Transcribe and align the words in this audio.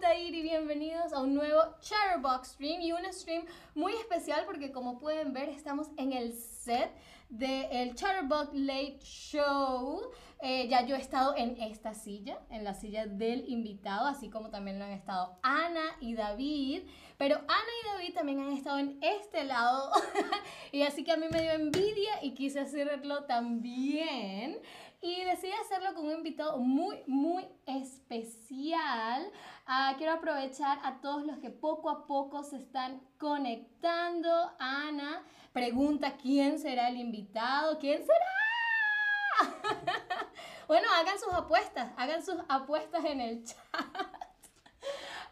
Altair 0.00 0.34
y 0.34 0.42
bienvenidos 0.42 1.12
a 1.12 1.20
un 1.20 1.34
nuevo 1.34 1.60
Chatterbox 1.80 2.52
stream 2.52 2.80
y 2.80 2.92
un 2.92 3.04
stream 3.12 3.44
muy 3.74 3.92
especial 3.92 4.44
porque 4.46 4.72
como 4.72 4.98
pueden 4.98 5.34
ver 5.34 5.50
estamos 5.50 5.88
en 5.98 6.14
el 6.14 6.32
set 6.32 6.90
del 7.28 7.94
Chatterbox 7.94 8.54
Late 8.54 8.98
Show. 9.02 10.10
Eh, 10.40 10.68
ya 10.68 10.86
yo 10.86 10.96
he 10.96 10.98
estado 10.98 11.34
en 11.36 11.60
esta 11.60 11.92
silla, 11.92 12.38
en 12.48 12.64
la 12.64 12.72
silla 12.72 13.06
del 13.06 13.46
invitado, 13.46 14.06
así 14.06 14.30
como 14.30 14.48
también 14.48 14.78
lo 14.78 14.86
han 14.86 14.92
estado 14.92 15.38
Ana 15.42 15.84
y 16.00 16.14
David. 16.14 16.84
Pero 17.18 17.36
Ana 17.36 17.72
y 17.82 17.86
David 17.88 18.14
también 18.14 18.40
han 18.40 18.52
estado 18.52 18.78
en 18.78 18.98
este 19.02 19.44
lado. 19.44 19.90
y 20.72 20.82
así 20.82 21.04
que 21.04 21.12
a 21.12 21.18
mí 21.18 21.26
me 21.30 21.42
dio 21.42 21.52
envidia 21.52 22.22
y 22.22 22.32
quise 22.32 22.60
hacerlo 22.60 23.24
también. 23.24 24.58
Y 25.02 25.24
decidí 25.24 25.52
hacerlo 25.52 25.94
con 25.94 26.04
un 26.04 26.12
invitado 26.12 26.58
muy, 26.58 27.02
muy 27.06 27.48
especial. 27.64 29.32
Ah, 29.66 29.94
quiero 29.96 30.12
aprovechar 30.12 30.78
a 30.84 31.00
todos 31.00 31.24
los 31.24 31.38
que 31.38 31.48
poco 31.48 31.88
a 31.88 32.06
poco 32.06 32.42
se 32.42 32.58
están 32.58 33.00
conectando. 33.16 34.30
Ana 34.58 35.22
pregunta 35.54 36.18
quién 36.18 36.58
será 36.58 36.90
el 36.90 36.98
invitado. 36.98 37.78
¿Quién 37.78 38.02
será? 38.04 38.26
bueno, 40.68 40.86
hagan 40.94 41.18
sus 41.18 41.32
apuestas. 41.32 41.92
Hagan 41.96 42.22
sus 42.22 42.36
apuestas 42.46 43.02
en 43.06 43.22
el 43.22 43.44
chat. 43.44 43.56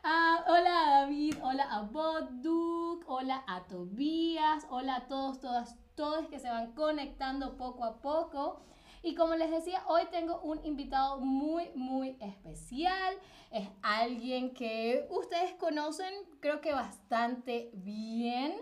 Ah, 0.03 0.45
hola 0.49 1.01
David, 1.01 1.37
hola 1.43 1.65
a 1.65 1.83
Boduk, 1.83 3.05
hola 3.07 3.45
a 3.47 3.65
Tobías, 3.65 4.67
hola 4.71 4.97
a 4.97 5.09
todos, 5.09 5.41
todas, 5.41 5.77
todos 5.97 6.29
que 6.29 6.39
se 6.39 6.49
van 6.49 6.73
conectando 6.73 7.59
poco 7.59 7.85
a 7.85 8.01
poco. 8.01 8.63
Y 9.03 9.15
como 9.15 9.35
les 9.35 9.51
decía, 9.51 9.83
hoy 9.87 10.03
tengo 10.11 10.41
un 10.41 10.65
invitado 10.65 11.21
muy, 11.21 11.71
muy 11.75 12.17
especial. 12.21 13.17
Es 13.51 13.69
alguien 13.83 14.53
que 14.55 15.07
ustedes 15.11 15.55
conocen, 15.55 16.13
creo 16.41 16.61
que 16.61 16.73
bastante 16.73 17.71
bien. 17.75 18.55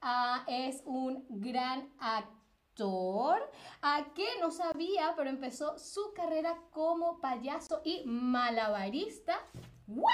Ah, 0.00 0.44
es 0.46 0.82
un 0.86 1.26
gran 1.28 1.90
actor 1.98 3.50
a 3.82 4.06
que 4.14 4.26
no 4.40 4.50
sabía, 4.50 5.12
pero 5.16 5.28
empezó 5.28 5.78
su 5.78 6.12
carrera 6.14 6.56
como 6.70 7.20
payaso 7.20 7.82
y 7.84 8.02
malabarista. 8.06 9.38
¿What? 9.86 10.12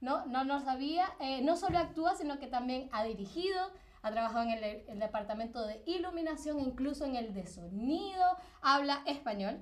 No, 0.00 0.24
no, 0.26 0.44
no 0.44 0.60
sabía. 0.60 1.12
Eh, 1.20 1.42
no 1.42 1.56
solo 1.56 1.78
actúa, 1.78 2.14
sino 2.14 2.38
que 2.38 2.46
también 2.46 2.88
ha 2.92 3.02
dirigido, 3.04 3.70
ha 4.08 4.12
trabajado 4.12 4.44
en 4.44 4.50
el, 4.50 4.98
departamento 4.98 5.66
de 5.66 5.82
iluminación, 5.86 6.58
incluso 6.60 7.04
en 7.04 7.16
el 7.16 7.34
de 7.34 7.46
sonido. 7.46 8.24
Habla 8.60 9.02
español, 9.06 9.60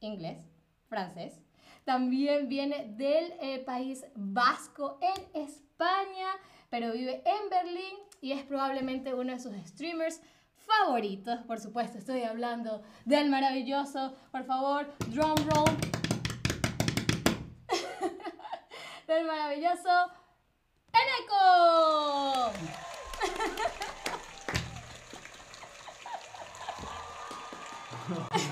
inglés, 0.00 0.38
francés. 0.88 1.40
También 1.84 2.48
viene 2.48 2.94
del 2.96 3.32
eh, 3.40 3.62
país 3.64 4.04
vasco 4.14 4.98
en 5.00 5.42
España, 5.42 6.28
pero 6.70 6.92
vive 6.92 7.22
en 7.24 7.50
Berlín 7.50 7.96
y 8.20 8.32
es 8.32 8.42
probablemente 8.44 9.14
uno 9.14 9.32
de 9.32 9.38
sus 9.38 9.54
streamers 9.66 10.20
favoritos. 10.54 11.40
Por 11.46 11.58
supuesto, 11.58 11.98
estoy 11.98 12.22
hablando 12.22 12.82
del 13.04 13.30
maravilloso, 13.30 14.14
por 14.30 14.44
favor, 14.44 14.94
drum 15.08 15.34
roll 15.48 15.76
del 19.06 19.26
maravilloso 19.26 19.90
Eneco. 20.92 22.52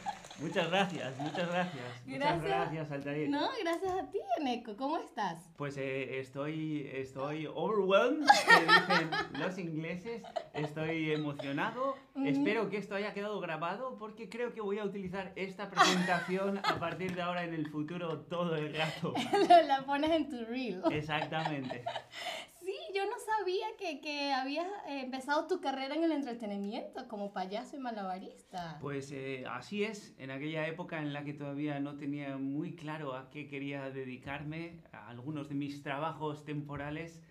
Muchas 0.43 0.69
gracias, 0.71 1.19
muchas 1.21 1.49
gracias. 1.49 1.85
Muchas 2.05 2.43
gracias, 2.43 2.91
Altair. 2.91 3.29
No, 3.29 3.49
gracias 3.63 3.93
a 3.93 4.11
ti, 4.11 4.19
Eneco. 4.41 4.77
¿Cómo 4.77 4.99
estás? 4.99 5.39
Pues 5.57 5.77
eh, 5.77 6.19
estoy, 6.19 6.91
estoy 6.93 7.47
overwhelmed, 7.47 8.27
que 8.27 8.61
dicen 8.65 9.11
los 9.39 9.57
ingleses. 9.59 10.23
Estoy 10.53 11.13
emocionado. 11.13 11.95
Espero 12.25 12.69
que 12.69 12.79
esto 12.79 12.97
haya 12.97 13.15
quedado 13.15 13.39
grabado 13.39 13.97
porque 13.99 14.29
creo 14.29 14.53
que 14.53 14.61
voy 14.61 14.81
a 14.81 14.85
utilizar 14.85 15.33
esta 15.37 15.71
presentación 15.71 16.59
a 16.59 16.81
partir 16.81 17.15
de 17.15 17.23
ahora 17.23 17.45
en 17.45 17.55
el 17.55 17.71
futuro 17.71 18.23
todo 18.23 18.57
el 18.57 18.75
rato. 18.75 19.15
La 19.69 19.85
pones 19.87 20.11
en 20.11 20.29
tu 20.29 20.45
reel. 20.45 20.83
Exactamente 20.91 21.85
yo 22.95 23.05
no 23.07 23.17
sabía 23.19 23.67
que, 23.79 24.01
que 24.01 24.33
habías 24.33 24.67
eh, 24.87 25.03
empezado 25.05 25.47
tu 25.47 25.61
carrera 25.61 25.95
en 25.95 26.05
el 26.05 26.13
entretenimiento 26.13 27.09
como 27.09 27.33
payaso 27.33 27.77
y 27.77 27.79
malabarista. 27.79 28.79
Pues 28.81 29.11
eh, 29.13 29.45
así 29.49 29.85
es, 29.85 30.15
en 30.19 30.31
aquella 30.31 30.67
época 30.67 31.01
en 31.01 31.13
la 31.13 31.25
que 31.25 31.35
todavía 31.35 31.81
no 31.81 31.97
tenía 31.97 32.37
muy 32.37 32.75
claro 32.75 33.15
a 33.15 33.31
qué 33.31 33.49
quería 33.49 33.91
dedicarme, 33.91 34.81
a 34.93 35.09
algunos 35.09 35.49
de 35.49 35.55
mis 35.55 35.83
trabajos 35.83 36.45
temporales 36.45 37.23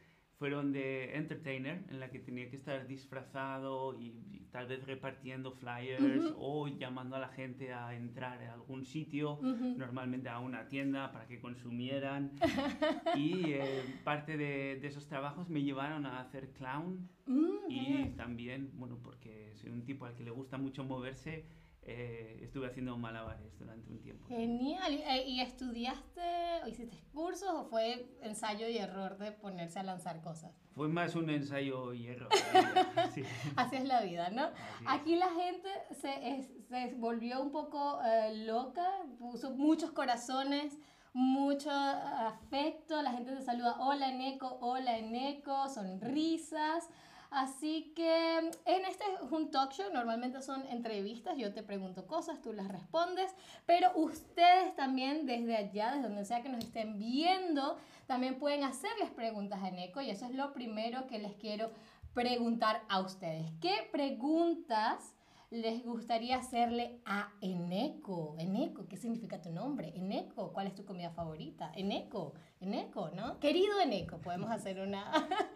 fueron 0.41 0.71
de 0.71 1.15
entertainer, 1.17 1.83
en 1.91 1.99
la 1.99 2.09
que 2.09 2.17
tenía 2.17 2.49
que 2.49 2.55
estar 2.55 2.87
disfrazado 2.87 3.93
y, 3.93 4.47
tal 4.49 4.65
vez 4.65 4.83
repartiendo 4.87 5.51
flyers 5.51 6.33
o 6.35 6.67
llamando 6.67 7.15
a 7.15 7.19
la 7.19 7.27
gente 7.27 7.71
a 7.71 7.95
entrar 7.95 8.41
a 8.41 8.53
algún 8.55 8.83
sitio, 8.83 9.39
normalmente 9.77 10.29
a 10.29 10.39
una 10.39 10.67
tienda 10.67 11.11
para 11.11 11.27
que 11.27 11.39
consumieran. 11.39 12.31
y 13.15 13.51
eh, 13.51 13.83
parte 14.03 14.35
de, 14.35 14.79
de, 14.81 14.87
esos 14.87 15.05
trabajos 15.07 15.47
me 15.47 15.61
llevaron 15.61 16.07
a 16.07 16.19
hacer 16.19 16.49
clown 16.53 17.07
mm, 17.27 17.69
y 17.69 18.05
también, 18.17 18.71
bueno, 18.73 18.97
porque 19.03 19.51
soy 19.53 19.69
un 19.69 19.85
tipo 19.85 20.05
al 20.05 20.15
que 20.15 20.23
le 20.23 20.31
gusta 20.31 20.57
mucho 20.57 20.83
moverse, 20.83 21.45
eh, 21.83 22.39
estuve 22.41 22.67
haciendo 22.67 22.95
malabares 22.97 23.57
durante 23.57 23.91
un 23.91 23.99
tiempo. 24.01 24.27
Genial. 24.27 24.93
¿Y, 24.93 25.39
eh, 25.39 25.41
estudiaste 25.41 26.21
o 26.63 26.67
hiciste 26.67 26.97
cursos 27.11 27.49
o 27.49 27.65
fue 27.65 28.07
ensayo 28.21 28.67
y 28.67 28.77
error 28.77 29.17
de 29.17 29.31
ponerse 29.31 29.79
a 29.79 29.83
lanzar 29.83 30.21
cosas? 30.21 30.51
Fue 30.75 30.87
más 30.87 31.15
un 31.15 31.29
ensayo 31.29 31.93
y 31.93 32.07
error. 32.07 32.29
Así 33.55 33.75
es 33.75 33.85
la 33.85 34.01
vida, 34.01 34.29
¿no? 34.29 34.49
Aquí 34.85 35.15
la 35.15 35.29
gente 35.29 35.69
se, 35.91 36.47
se 36.69 36.93
volvió 36.95 37.41
un 37.41 37.51
poco 37.51 37.99
eh, 38.03 38.45
loca, 38.45 38.87
puso 39.17 39.51
muchos 39.51 39.91
corazones 39.91 40.77
mucho 41.13 41.69
afecto, 41.71 43.01
la 43.01 43.11
gente 43.11 43.33
te 43.35 43.41
saluda, 43.41 43.75
hola 43.79 44.09
Eneco, 44.09 44.57
hola 44.61 44.97
Eneco, 44.97 45.67
sonrisas. 45.67 46.89
Así 47.31 47.93
que 47.95 48.37
en 48.39 48.85
este 48.85 49.05
es 49.05 49.31
un 49.31 49.51
talk 49.51 49.71
show, 49.71 49.85
normalmente 49.93 50.41
son 50.41 50.67
entrevistas, 50.67 51.37
yo 51.37 51.53
te 51.53 51.63
pregunto 51.63 52.05
cosas, 52.05 52.41
tú 52.41 52.51
las 52.51 52.67
respondes, 52.67 53.33
pero 53.65 53.89
ustedes 53.95 54.75
también 54.75 55.25
desde 55.25 55.55
allá, 55.55 55.91
desde 55.91 56.09
donde 56.09 56.25
sea 56.25 56.41
que 56.41 56.49
nos 56.49 56.65
estén 56.65 56.99
viendo, 56.99 57.77
también 58.05 58.37
pueden 58.37 58.65
hacerles 58.65 59.09
preguntas 59.11 59.63
a 59.63 59.69
Eneco 59.69 60.01
y 60.01 60.09
eso 60.09 60.25
es 60.25 60.35
lo 60.35 60.51
primero 60.51 61.07
que 61.07 61.19
les 61.19 61.33
quiero 61.35 61.71
preguntar 62.13 62.83
a 62.89 62.99
ustedes. 62.99 63.49
¿Qué 63.61 63.87
preguntas 63.93 65.15
les 65.51 65.83
gustaría 65.83 66.37
hacerle 66.37 67.01
a 67.05 67.33
Eneco? 67.41 68.35
Eneco, 68.39 68.87
¿qué 68.87 68.95
significa 68.97 69.41
tu 69.41 69.51
nombre? 69.51 69.91
Eneco, 69.95 70.53
¿cuál 70.53 70.67
es 70.67 70.75
tu 70.75 70.85
comida 70.85 71.11
favorita? 71.11 71.71
Eneco, 71.75 72.33
Eneco, 72.61 73.09
¿no? 73.09 73.39
Querido 73.39 73.79
Eneco, 73.79 74.17
podemos 74.19 74.49
hacer 74.51 74.79
una... 74.79 75.11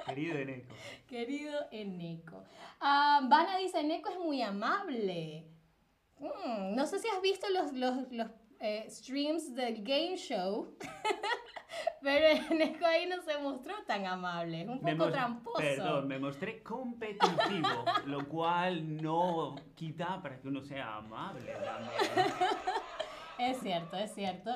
Querido 0.06 0.38
Eneco. 0.38 0.76
Querido 1.08 1.60
Eneco. 1.72 2.44
Vana 2.82 3.58
dice, 3.58 3.80
Eneco 3.80 4.10
es 4.10 4.20
muy 4.20 4.42
amable. 4.42 5.48
Mm, 6.20 6.76
no 6.76 6.86
sé 6.86 7.00
si 7.00 7.08
has 7.08 7.22
visto 7.22 7.48
los, 7.50 7.74
los, 7.74 8.12
los 8.12 8.28
eh, 8.60 8.86
streams 8.90 9.56
del 9.56 9.82
game 9.82 10.18
show. 10.18 10.76
Pero 12.02 12.28
Eneco 12.52 12.86
ahí 12.86 13.08
no 13.08 13.22
se 13.22 13.38
mostró 13.38 13.74
tan 13.86 14.06
amable, 14.06 14.62
es 14.62 14.68
un 14.68 14.80
poco 14.80 15.12
tramposo. 15.12 15.58
Perdón, 15.58 16.08
me 16.08 16.20
mostré 16.20 16.62
competitivo, 16.64 17.86
lo 18.06 18.28
cual 18.28 19.02
no 19.02 19.56
quita 19.76 20.22
para 20.22 20.40
que 20.40 20.48
uno 20.48 20.62
sea 20.62 20.98
amable. 20.98 21.54
es 23.40 23.60
cierto, 23.60 23.98
es 23.98 24.14
cierto. 24.14 24.52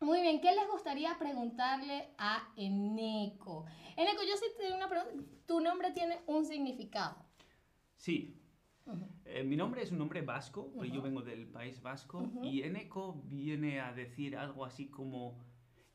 muy 0.00 0.20
bien, 0.20 0.40
¿qué 0.40 0.52
les 0.54 0.68
gustaría 0.68 1.16
preguntarle 1.18 2.10
a 2.18 2.48
Eneco? 2.56 3.66
Eneco, 3.96 4.22
yo 4.22 4.36
sí 4.36 4.46
tengo 4.58 4.76
una 4.76 4.88
pregunta. 4.88 5.22
¿Tu 5.46 5.60
nombre 5.60 5.90
tiene 5.92 6.20
un 6.26 6.46
significado? 6.46 7.16
Sí. 7.96 8.40
Eh, 9.24 9.42
mi 9.44 9.56
nombre 9.56 9.82
es 9.82 9.90
un 9.90 9.98
nombre 9.98 10.22
vasco, 10.22 10.70
porque 10.72 10.90
yo 10.90 11.02
vengo 11.02 11.22
del 11.22 11.46
país 11.46 11.80
vasco, 11.82 12.30
y 12.42 12.62
Eneco 12.62 13.22
viene 13.24 13.80
a 13.80 13.92
decir 13.92 14.36
algo 14.36 14.64
así 14.64 14.88
como 14.90 15.38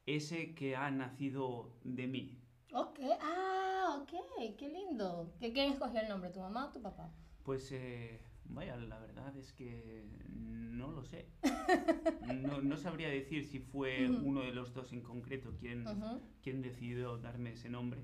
ese 0.05 0.55
que 0.55 0.75
ha 0.75 0.89
nacido 0.89 1.77
de 1.83 2.07
mí. 2.07 2.41
Ok, 2.73 2.99
ah, 3.21 3.99
ok, 4.01 4.57
qué 4.57 4.69
lindo. 4.69 5.33
¿Quién 5.39 5.71
escogió 5.71 6.01
el 6.01 6.09
nombre, 6.09 6.29
tu 6.29 6.39
mamá 6.39 6.67
o 6.67 6.71
tu 6.71 6.81
papá? 6.81 7.11
Pues, 7.43 7.71
eh, 7.71 8.21
vaya, 8.45 8.75
la 8.75 8.99
verdad 8.99 9.35
es 9.37 9.53
que 9.53 10.05
no 10.29 10.91
lo 10.91 11.03
sé. 11.03 11.27
No, 12.29 12.61
no 12.61 12.77
sabría 12.77 13.09
decir 13.09 13.43
si 13.43 13.59
fue 13.59 14.07
uno 14.07 14.41
de 14.41 14.51
los 14.51 14.73
dos 14.73 14.93
en 14.93 15.01
concreto 15.01 15.55
quien, 15.59 15.83
quien 16.43 16.61
decidió 16.61 17.17
darme 17.17 17.53
ese 17.53 17.69
nombre. 17.69 18.01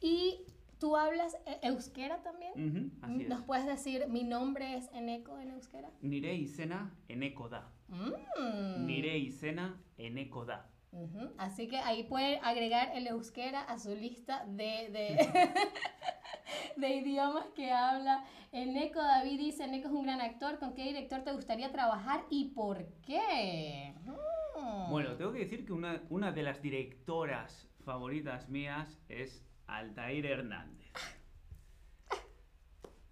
¿Y 0.00 0.46
tú 0.78 0.96
hablas 0.96 1.36
e, 1.46 1.66
euskera 1.66 2.22
también? 2.22 2.92
así 3.02 3.24
¿Nos 3.24 3.42
puedes 3.44 3.66
decir, 3.66 4.06
mi 4.08 4.24
nombre 4.24 4.76
es 4.76 4.90
Eneco 4.92 5.38
en 5.38 5.50
euskera? 5.50 5.90
Nire 6.02 6.34
izena 6.34 6.94
Eneko 7.08 7.48
da. 7.48 7.72
Mm. 7.88 8.86
Nire 8.86 9.18
izena 9.18 9.80
eneko 9.98 10.44
da. 10.44 10.68
Así 11.36 11.68
que 11.68 11.78
ahí 11.78 12.04
puede 12.04 12.38
agregar 12.38 12.90
el 12.94 13.06
euskera 13.06 13.60
a 13.60 13.78
su 13.78 13.94
lista 13.94 14.44
de, 14.46 14.88
de, 14.90 15.28
de 16.76 16.94
idiomas 16.96 17.46
que 17.54 17.70
habla. 17.70 18.24
Eneco 18.52 19.02
David 19.02 19.38
dice, 19.38 19.64
Eneco 19.64 19.88
es 19.88 19.94
un 19.94 20.04
gran 20.04 20.20
actor, 20.22 20.58
¿con 20.58 20.74
qué 20.74 20.84
director 20.84 21.22
te 21.22 21.32
gustaría 21.32 21.70
trabajar 21.70 22.24
y 22.30 22.46
por 22.54 22.86
qué? 23.02 23.94
Mm. 24.04 24.90
Bueno, 24.90 25.16
tengo 25.16 25.32
que 25.32 25.40
decir 25.40 25.66
que 25.66 25.72
una, 25.72 26.02
una 26.08 26.32
de 26.32 26.42
las 26.42 26.62
directoras 26.62 27.68
favoritas 27.84 28.48
mías 28.48 28.98
es 29.08 29.44
Altair 29.66 30.26
Hernández. 30.26 30.92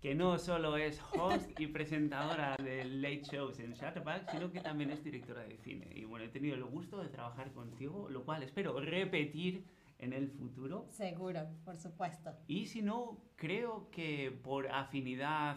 Que 0.00 0.14
no 0.14 0.38
solo 0.38 0.76
es 0.76 1.00
host 1.12 1.58
y 1.58 1.66
presentadora 1.66 2.56
de 2.62 2.84
Late 2.84 3.22
Shows 3.22 3.58
en 3.60 3.72
Shutterback, 3.72 4.30
sino 4.30 4.52
que 4.52 4.60
también 4.60 4.90
es 4.90 5.02
directora 5.02 5.42
de 5.44 5.56
cine. 5.56 5.88
Y 5.94 6.04
bueno, 6.04 6.26
he 6.26 6.28
tenido 6.28 6.54
el 6.56 6.64
gusto 6.64 7.02
de 7.02 7.08
trabajar 7.08 7.52
contigo, 7.52 8.08
lo 8.10 8.22
cual 8.24 8.42
espero 8.42 8.78
repetir 8.80 9.64
en 9.98 10.12
el 10.12 10.28
futuro. 10.28 10.86
Seguro, 10.90 11.48
por 11.64 11.76
supuesto. 11.78 12.34
Y 12.46 12.66
si 12.66 12.82
no, 12.82 13.18
creo 13.36 13.88
que 13.90 14.30
por 14.30 14.68
afinidad 14.70 15.56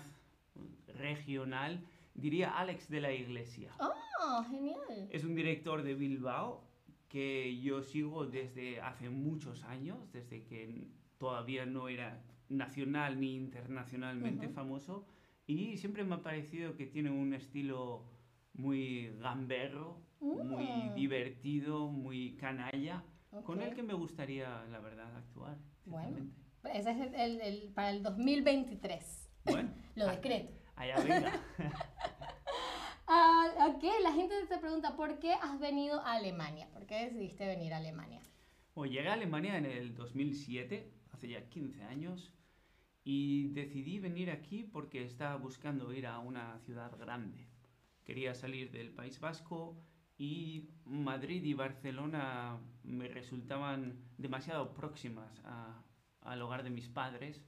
regional, 0.87 1.85
diría 2.13 2.57
Alex 2.57 2.89
de 2.89 3.01
la 3.01 3.11
Iglesia. 3.11 3.71
Oh, 3.79 4.43
genial. 4.49 5.07
Es 5.09 5.23
un 5.23 5.35
director 5.35 5.83
de 5.83 5.93
Bilbao 5.93 6.66
que 7.09 7.59
yo 7.61 7.81
sigo 7.83 8.25
desde 8.25 8.81
hace 8.81 9.09
muchos 9.09 9.63
años, 9.63 9.97
desde 10.11 10.43
que 10.43 10.87
todavía 11.17 11.65
no 11.65 11.87
era 11.87 12.21
nacional 12.49 13.19
ni 13.19 13.35
internacionalmente 13.35 14.45
Ujú. 14.47 14.55
famoso, 14.55 15.07
y 15.45 15.77
siempre 15.77 16.03
me 16.03 16.15
ha 16.15 16.21
parecido 16.21 16.75
que 16.75 16.85
tiene 16.85 17.09
un 17.09 17.33
estilo 17.33 18.03
muy 18.53 19.09
gamberro, 19.19 20.01
muy 20.19 20.65
Mm. 20.65 20.95
divertido, 20.95 21.87
muy 21.87 22.35
canalla, 22.37 23.03
con 23.45 23.59
Ok. 23.59 23.65
el 23.65 23.75
que 23.75 23.83
me 23.83 23.93
gustaría, 23.93 24.65
la 24.71 24.79
verdad, 24.79 25.15
actuar. 25.15 25.57
Bueno. 25.85 26.17
Ese 26.73 26.91
es 26.91 26.97
el, 26.99 27.15
el- 27.15 27.41
el- 27.41 27.69
para 27.73 27.91
el 27.91 28.03
2023. 28.03 29.29
Bueno, 29.45 29.69
Lo 29.95 30.07
decreto. 30.07 30.51
allá 30.75 30.95
venga. 31.01 31.31
Ah, 33.77 33.79
ok, 33.79 34.01
la 34.01 34.11
gente 34.11 34.33
te 34.49 34.57
pregunta, 34.57 34.95
¿por 34.95 35.19
qué 35.19 35.33
has 35.33 35.59
venido 35.59 35.99
a 36.01 36.13
Alemania? 36.13 36.67
¿Por 36.73 36.87
qué 36.87 36.95
decidiste 37.05 37.45
venir 37.45 37.75
a 37.75 37.77
Alemania? 37.77 38.21
Bueno, 38.73 38.91
llegué 38.91 39.07
a 39.07 39.13
Alemania 39.13 39.55
en 39.55 39.65
el 39.67 39.93
2007, 39.93 40.91
hace 41.11 41.27
ya 41.27 41.47
15 41.47 41.83
años, 41.83 42.33
y 43.03 43.49
decidí 43.49 43.99
venir 43.99 44.31
aquí 44.31 44.63
porque 44.63 45.03
estaba 45.03 45.35
buscando 45.35 45.93
ir 45.93 46.07
a 46.07 46.17
una 46.17 46.57
ciudad 46.61 46.97
grande. 46.97 47.47
Quería 48.03 48.33
salir 48.33 48.71
del 48.71 48.89
País 48.89 49.19
Vasco 49.19 49.77
y 50.17 50.71
Madrid 50.85 51.43
y 51.43 51.53
Barcelona 51.53 52.57
me 52.83 53.07
resultaban 53.07 53.99
demasiado 54.17 54.73
próximas 54.73 55.39
a- 55.45 55.83
al 56.21 56.41
hogar 56.41 56.63
de 56.63 56.71
mis 56.71 56.89
padres 56.89 57.43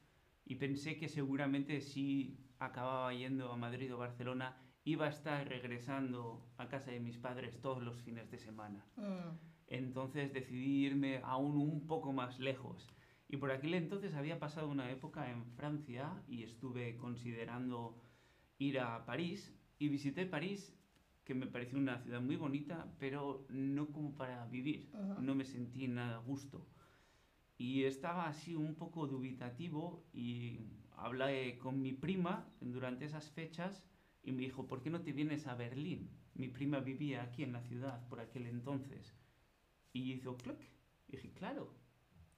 y 0.45 0.55
pensé 0.55 0.95
que 0.95 1.07
seguramente 1.09 1.81
si 1.81 2.37
acababa 2.59 3.11
yendo 3.15 3.51
a 3.51 3.57
Madrid 3.57 3.91
o 3.95 3.97
Barcelona 3.97 4.55
iba 4.89 5.05
a 5.05 5.09
estar 5.09 5.47
regresando 5.47 6.43
a 6.57 6.67
casa 6.67 6.91
de 6.91 6.99
mis 6.99 7.17
padres 7.17 7.59
todos 7.61 7.81
los 7.83 8.01
fines 8.01 8.29
de 8.31 8.37
semana. 8.39 8.83
Mm, 8.97 9.37
Entonces 9.67 10.33
decidí 10.33 10.85
irme 10.87 11.21
aún 11.23 11.57
un 11.57 11.85
poco 11.85 12.11
más 12.11 12.39
lejos. 12.39 12.87
Y 13.27 13.37
por 13.37 13.51
aquel 13.51 13.75
entonces 13.75 14.15
había 14.15 14.39
pasado 14.39 14.67
una 14.67 14.89
época 14.89 15.29
en 15.29 15.45
Francia 15.57 16.23
y 16.27 16.41
estuve 16.43 16.97
considerando 16.97 18.01
ir 18.57 18.79
a 18.79 19.05
París. 19.05 19.55
Y 19.77 19.89
visité 19.89 20.25
París, 20.25 20.75
que 21.23 21.35
me 21.35 21.45
pareció 21.45 21.77
una 21.77 21.99
ciudad 21.99 22.21
muy 22.21 22.35
bonita, 22.35 22.87
pero 22.97 23.45
no 23.49 23.87
como 23.91 24.15
para 24.15 24.45
vivir. 24.47 24.89
No 25.21 25.35
me 25.35 25.45
sentí 25.45 25.87
nada 25.87 26.15
a 26.15 26.19
gusto. 26.31 26.65
Y 27.59 27.83
estaba 27.83 28.27
así 28.27 28.55
un 28.55 28.73
poco 28.73 29.05
dubitativo 29.05 30.03
y 30.13 30.59
hablé 30.97 31.59
con 31.59 31.79
mi 31.79 31.93
prima 31.93 32.47
durante 32.59 33.05
esas 33.05 33.29
fechas 33.29 33.85
y 34.23 34.31
me 34.31 34.41
dijo, 34.41 34.67
¿por 34.67 34.81
qué 34.81 34.89
no 34.89 35.01
te 35.01 35.13
vienes 35.13 35.47
a 35.47 35.55
Berlín? 35.55 36.09
Mi 36.33 36.47
prima 36.47 36.79
vivía 36.79 37.23
aquí 37.23 37.43
en 37.43 37.53
la 37.53 37.61
ciudad 37.61 38.07
por 38.07 38.19
aquel 38.19 38.47
entonces. 38.47 39.13
Y 39.93 40.11
hizo 40.13 40.37
clic. 40.37 40.59
Y 41.07 41.17
dije, 41.17 41.31
claro, 41.31 41.73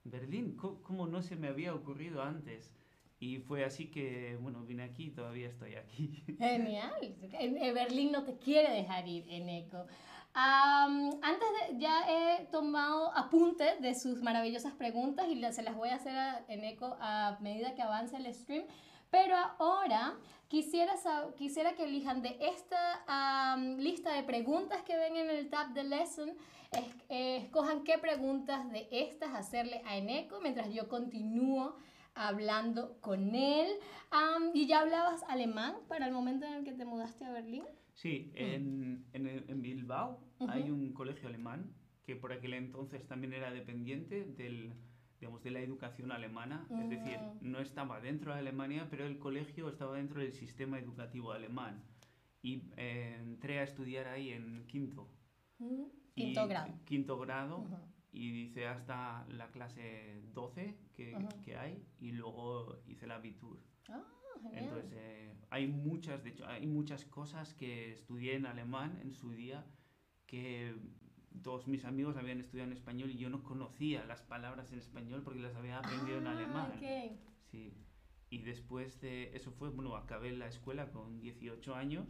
Berlín, 0.04 0.56
¿cómo 0.56 1.08
no 1.08 1.22
se 1.22 1.36
me 1.36 1.48
había 1.48 1.74
ocurrido 1.74 2.22
antes? 2.22 2.74
Y 3.20 3.38
fue 3.38 3.64
así 3.64 3.92
que, 3.92 4.38
bueno, 4.42 4.64
vine 4.66 4.84
aquí 4.84 5.06
y 5.06 5.12
todavía 5.12 5.48
estoy 5.48 5.76
aquí. 5.76 6.24
Genial. 6.40 7.16
En, 7.34 7.58
en 7.58 7.74
Berlín 7.74 8.12
no 8.12 8.24
te 8.24 8.38
quiere 8.38 8.74
dejar 8.74 9.08
ir, 9.08 9.26
Eneco. 9.30 9.86
Am, 10.34 11.10
antes 11.22 11.48
de, 11.68 11.80
ya 11.80 12.06
he 12.08 12.46
tomado 12.46 13.16
apunte 13.16 13.76
de 13.82 13.94
sus 13.96 14.22
maravillosas 14.22 14.74
preguntas 14.74 15.28
y 15.28 15.44
se 15.52 15.62
las 15.62 15.76
voy 15.76 15.90
a 15.90 15.96
hacer 15.96 16.16
a 16.16 16.46
Eneco 16.48 16.98
a 17.02 17.38
medida 17.42 17.76
que 17.76 17.82
avance 17.82 18.16
el 18.16 18.34
stream. 18.34 18.64
Pero 19.12 19.36
ahora 19.60 20.16
quisiera, 20.48 20.94
quisiera 21.38 21.76
que 21.76 21.84
elijan 21.84 22.22
de 22.22 22.38
esta 22.40 23.04
am, 23.08 23.78
lista 23.78 24.14
de 24.14 24.24
preguntas 24.24 24.82
que 24.84 24.96
ven 24.98 25.16
en 25.18 25.30
el 25.30 25.50
tab 25.50 25.74
de 25.74 25.84
lesson, 25.84 26.30
es- 26.72 26.96
eh, 27.10 27.38
escojan 27.44 27.84
qué 27.84 27.98
preguntas 27.98 28.72
de 28.72 28.88
estas 28.92 29.34
hacerle 29.36 29.82
a 29.86 29.98
Eneco 29.98 30.40
mientras 30.42 30.74
yo 30.74 30.88
continúo 30.88 31.76
hablando 32.16 32.98
con 33.02 33.36
él. 33.36 33.68
Am, 34.12 34.52
¿Y 34.54 34.66
ya 34.68 34.80
hablabas 34.80 35.24
alemán 35.28 35.76
para 35.88 36.06
el 36.08 36.14
momento 36.14 36.46
en 36.46 36.54
el 36.54 36.64
que 36.64 36.74
te 36.74 36.86
mudaste 36.86 37.26
a 37.26 37.32
Berlín? 37.32 37.64
Sí, 37.94 38.32
en, 38.36 39.06
en, 39.14 39.28
el- 39.28 39.46
en 39.50 39.62
Bilbao 39.62 40.20
Ujú. 40.40 40.50
hay 40.52 40.72
un 40.72 40.94
colegio 40.94 41.28
alemán 41.28 41.74
que 42.06 42.16
por 42.16 42.32
aquel 42.34 42.54
entonces 42.54 43.06
también 43.08 43.34
era 43.34 43.52
dependiente 43.52 44.24
del, 44.24 44.74
digamos, 45.22 45.44
de 45.44 45.52
la 45.52 45.60
educación 45.62 46.12
alemana. 46.12 46.66
Es 46.82 46.90
decir, 46.90 47.20
Mm. 47.20 47.52
no 47.52 47.60
estaba 47.60 48.02
dentro 48.02 48.34
de 48.34 48.40
Alemania, 48.40 48.88
pero 48.90 49.06
el 49.06 49.20
colegio 49.20 49.70
estaba 49.70 49.96
dentro 49.98 50.20
del 50.20 50.34
sistema 50.34 50.80
educativo 50.80 51.32
alemán. 51.32 51.84
Y 52.42 52.64
eh, 52.76 53.18
entré 53.22 53.60
a 53.60 53.64
estudiar 53.64 54.08
ahí 54.08 54.32
en 54.32 54.66
quinto. 54.66 55.08
Mm, 55.60 55.84
Y- 56.16 56.24
Quinto 56.26 56.48
grado. 56.48 56.74
Quinto 56.86 57.20
grado. 57.20 57.60
Ujú. 57.60 57.78
Y 58.12 58.42
hice 58.46 58.66
hasta 58.68 59.26
la 59.30 59.52
clase 59.52 60.22
12 60.34 60.76
que, 60.96 61.16
Ujú. 61.16 61.42
que 61.44 61.56
hay 61.56 61.86
y 62.00 62.12
luego 62.14 62.80
hice 62.88 63.06
la 63.08 63.16
Abitur. 63.16 63.62
Ah. 63.90 64.04
Entonces, 64.54 64.92
eh, 64.96 65.36
hay 65.52 65.68
muchas, 65.68 66.24
de 66.24 66.32
hecho, 66.32 66.48
hay 66.48 66.66
muchas 66.66 67.06
cosas 67.06 67.54
que 67.54 67.92
estudié 67.92 68.34
en 68.36 68.48
alemán 68.48 68.98
en 69.04 69.14
su 69.14 69.32
día 69.34 69.64
que 70.26 70.76
todos 71.44 71.68
mis 71.68 71.86
amigos 71.86 72.18
habían 72.18 72.40
estudiado 72.40 72.70
en 72.72 72.78
español 72.78 73.10
y 73.12 73.18
yo 73.18 73.30
no 73.30 73.44
conocía 73.44 74.06
las 74.06 74.22
palabras 74.22 74.72
en 74.72 74.80
español 74.80 75.22
porque 75.24 75.40
las 75.40 75.56
había 75.56 75.80
aprendido 75.80 76.18
en 76.20 76.28
Ah, 76.28 76.32
alemán. 76.32 76.72
ok. 76.78 77.18
Sí. 77.52 77.74
Y 78.30 78.38
después 78.40 79.00
de 79.02 79.36
eso 79.36 79.52
fue, 79.52 79.70
bueno, 79.70 79.96
acabé 79.96 80.32
la 80.32 80.48
escuela 80.48 80.90
con 80.92 81.20
18 81.20 81.76
años 81.76 82.08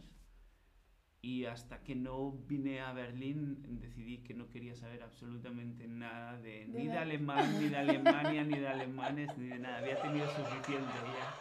y 1.20 1.44
hasta 1.46 1.82
que 1.84 1.94
no 1.94 2.32
vine 2.32 2.80
a 2.80 2.92
Berlín 2.92 3.62
decidí 3.80 4.18
que 4.18 4.34
no 4.34 4.48
quería 4.48 4.74
saber 4.74 5.02
absolutamente 5.02 5.86
nada 5.86 6.38
de, 6.40 6.66
ni 6.66 6.86
de 6.88 6.98
alemán, 6.98 7.60
ni 7.60 7.68
de 7.68 7.76
Alemania, 7.76 8.44
ni 8.44 8.58
de 8.58 8.68
alemanes, 8.68 9.36
ni 9.38 9.48
de 9.48 9.58
nada. 9.58 9.78
Había 9.78 10.00
tenido 10.02 10.26
suficiente 10.28 10.92
ya. 11.06 11.34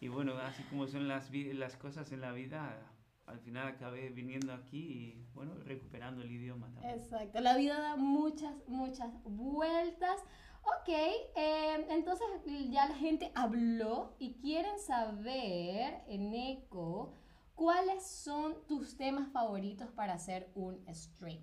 Y 0.00 0.08
bueno, 0.08 0.36
así 0.38 0.62
como 0.64 0.86
son 0.86 1.08
las, 1.08 1.30
las 1.32 1.76
cosas 1.76 2.10
en 2.12 2.20
la 2.22 2.32
vida, 2.32 2.91
al 3.26 3.40
final 3.40 3.68
acabé 3.68 4.10
viniendo 4.10 4.52
aquí 4.52 4.78
y 4.78 5.26
bueno, 5.34 5.54
recuperando 5.64 6.22
el 6.22 6.30
idioma 6.30 6.68
también. 6.72 6.98
Exacto, 6.98 7.40
la 7.40 7.56
vida 7.56 7.80
da 7.80 7.96
muchas, 7.96 8.54
muchas 8.66 9.10
vueltas. 9.24 10.20
Ok, 10.64 10.88
eh, 10.88 11.86
entonces 11.90 12.26
ya 12.70 12.88
la 12.88 12.94
gente 12.94 13.32
habló 13.34 14.14
y 14.18 14.34
quieren 14.34 14.78
saber, 14.78 16.02
en 16.06 16.34
eco, 16.34 17.14
cuáles 17.54 18.06
son 18.06 18.64
tus 18.66 18.96
temas 18.96 19.30
favoritos 19.32 19.90
para 19.90 20.14
hacer 20.14 20.50
un 20.54 20.84
stream. 20.94 21.42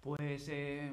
Pues 0.00 0.48
eh, 0.48 0.92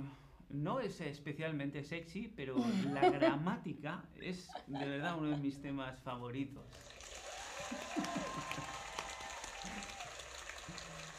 no 0.49 0.79
es 0.79 0.99
especialmente 1.01 1.83
sexy, 1.83 2.27
pero 2.27 2.57
la 2.91 3.09
gramática 3.09 4.03
es 4.19 4.49
de 4.65 4.85
verdad 4.85 5.17
uno 5.17 5.29
de 5.31 5.37
mis 5.37 5.61
temas 5.61 6.01
favoritos. 6.01 6.65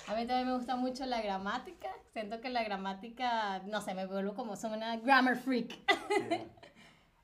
A 0.07 0.15
mí 0.15 0.27
también 0.27 0.47
me 0.47 0.55
gusta 0.55 0.77
mucho 0.77 1.05
la 1.05 1.21
gramática. 1.21 1.89
Siento 2.13 2.41
que 2.41 2.49
la 2.49 2.65
gramática, 2.65 3.63
no 3.67 3.81
sé, 3.81 3.95
me 3.95 4.07
vuelvo 4.07 4.35
como 4.35 4.57
son 4.57 4.73
una 4.73 4.97
grammar 4.97 5.37
freak. 5.37 5.79
Eh, 6.31 6.49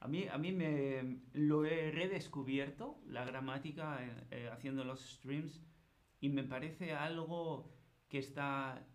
A 0.00 0.06
mí, 0.06 0.28
a 0.28 0.36
mí 0.36 0.52
me 0.52 1.22
lo 1.32 1.64
he 1.64 1.90
redescubierto, 1.90 3.00
la 3.06 3.24
gramática, 3.24 4.04
eh, 4.04 4.26
eh, 4.32 4.50
haciendo 4.52 4.84
los 4.84 5.00
streams, 5.00 5.62
y 6.20 6.28
me 6.28 6.44
parece 6.44 6.92
algo 6.92 7.72
que 8.10 8.18
está 8.18 8.86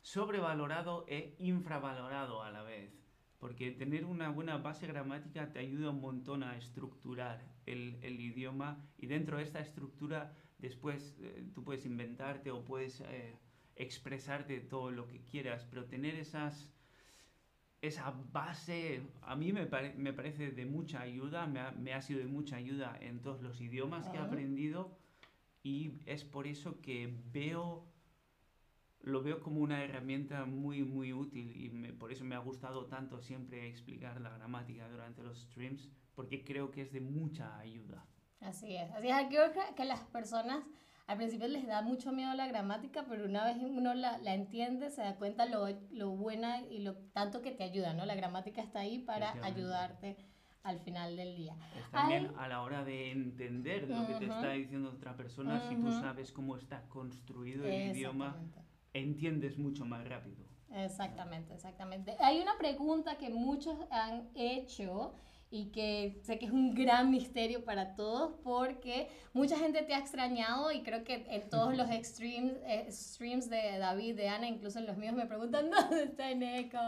sobrevalorado 0.00 1.04
e 1.06 1.36
infravalorado 1.38 2.42
a 2.42 2.50
la 2.50 2.62
vez. 2.62 2.94
Porque 3.38 3.72
tener 3.72 4.06
una 4.06 4.30
buena 4.30 4.56
base 4.56 4.86
gramática 4.86 5.52
te 5.52 5.58
ayuda 5.58 5.90
un 5.90 6.00
montón 6.00 6.42
a 6.42 6.56
estructurar 6.56 7.44
el, 7.66 7.98
el 8.02 8.18
idioma 8.18 8.82
y 8.96 9.08
dentro 9.08 9.36
de 9.36 9.42
esta 9.42 9.60
estructura 9.60 10.32
después 10.58 11.14
eh, 11.20 11.44
tú 11.54 11.62
puedes 11.64 11.84
inventarte 11.86 12.50
o 12.50 12.64
puedes 12.64 13.00
eh, 13.00 13.36
expresarte 13.76 14.60
todo 14.60 14.90
lo 14.90 15.06
que 15.06 15.20
quieras, 15.22 15.66
pero 15.68 15.84
tener 15.84 16.14
esas, 16.14 16.70
esa 17.82 18.10
base 18.32 19.02
a 19.22 19.36
mí 19.36 19.52
me, 19.52 19.68
me 19.96 20.12
parece 20.12 20.50
de 20.50 20.66
mucha 20.66 21.00
ayuda, 21.00 21.46
me 21.46 21.60
ha, 21.60 21.70
me 21.72 21.92
ha, 21.92 22.00
sido 22.00 22.20
de 22.20 22.26
mucha 22.26 22.56
ayuda 22.56 22.96
en 23.00 23.20
todos 23.20 23.42
los 23.42 23.60
idiomas 23.60 24.08
que 24.08 24.16
he 24.16 24.20
aprendido 24.20 24.98
y 25.62 26.00
es 26.06 26.24
por 26.24 26.46
eso 26.46 26.80
que 26.80 27.12
veo 27.32 27.86
lo 29.06 29.22
veo 29.22 29.40
como 29.40 29.60
una 29.60 29.84
herramienta 29.84 30.44
muy, 30.46 30.82
muy 30.82 31.12
útil 31.12 31.52
y 31.54 31.68
por 31.92 32.10
eso 32.10 32.24
me 32.24 32.34
ha 32.34 32.40
gustado 32.40 32.86
tanto 32.86 33.22
siempre 33.22 33.68
explicar 33.68 34.20
la 34.20 34.30
gramática 34.30 34.88
durante 34.88 35.22
los 35.22 35.38
streams, 35.42 35.88
porque 36.16 36.42
creo 36.44 36.72
que 36.72 36.82
es 36.82 36.92
de 36.92 37.00
mucha 37.00 37.56
ayuda. 37.56 38.04
Así 38.40 38.76
es, 38.76 38.90
así 38.92 39.08
es. 39.08 39.16
Creo 39.28 39.52
que, 39.74 39.84
las 39.84 40.00
personas 40.00 40.62
al 41.06 41.16
principio 41.16 41.48
les 41.48 41.66
da 41.66 41.82
mucho 41.82 42.12
miedo 42.12 42.34
la 42.34 42.46
gramática, 42.46 43.04
pero 43.08 43.24
una 43.24 43.44
vez 43.44 43.56
uno 43.60 43.94
la, 43.94 44.18
la 44.18 44.34
entiende, 44.34 44.90
se 44.90 45.02
da 45.02 45.16
cuenta 45.16 45.46
lo, 45.46 45.68
lo, 45.90 46.10
buena 46.10 46.62
y 46.62 46.80
lo 46.80 46.96
tanto 47.12 47.42
que 47.42 47.52
te 47.52 47.64
ayuda, 47.64 47.92
¿no? 47.94 48.04
La 48.06 48.14
gramática 48.14 48.60
está 48.60 48.80
ahí 48.80 48.98
para 48.98 49.32
ayudarte 49.44 50.16
al 50.64 50.80
final 50.80 51.16
del 51.16 51.36
día. 51.36 51.56
Es 51.78 51.90
también 51.90 52.32
a 52.36 52.48
la 52.48 52.62
hora 52.62 52.84
de 52.84 53.12
entender 53.12 53.88
lo 53.88 54.06
que 54.06 54.14
te 54.14 54.24
está 54.24 54.50
diciendo 54.50 54.90
otra 54.90 55.16
persona, 55.16 55.60
si 55.68 55.76
tú 55.76 55.92
sabes 55.92 56.32
cómo 56.32 56.56
está 56.56 56.82
construido 56.88 57.64
el 57.64 57.96
idioma 57.96 58.36
entiendes 58.92 59.58
mucho 59.58 59.84
más 59.84 60.06
rápido. 60.08 60.44
Exactamente, 60.70 61.54
exactamente. 61.54 62.16
Hay 62.20 62.40
una 62.40 62.56
pregunta 62.58 63.16
que 63.16 63.30
muchos 63.30 63.78
han 63.90 64.28
hecho 64.34 65.14
y 65.50 65.66
que 65.66 66.20
sé 66.22 66.38
que 66.38 66.46
es 66.46 66.52
un 66.52 66.74
gran 66.74 67.10
misterio 67.10 67.64
para 67.64 67.94
todos 67.94 68.34
porque 68.42 69.08
mucha 69.32 69.56
gente 69.56 69.82
te 69.82 69.94
ha 69.94 69.98
extrañado 69.98 70.72
y 70.72 70.82
creo 70.82 71.04
que 71.04 71.26
en 71.28 71.48
todos 71.48 71.76
los 71.76 71.88
streams, 71.88 72.52
eh, 72.66 72.88
streams 72.90 73.48
de 73.48 73.78
David, 73.78 74.16
de 74.16 74.28
Ana, 74.28 74.48
incluso 74.48 74.78
en 74.78 74.86
los 74.86 74.96
míos 74.96 75.14
me 75.14 75.26
preguntan 75.26 75.70
¿dónde 75.70 76.04
está 76.04 76.30
Eneco? 76.30 76.78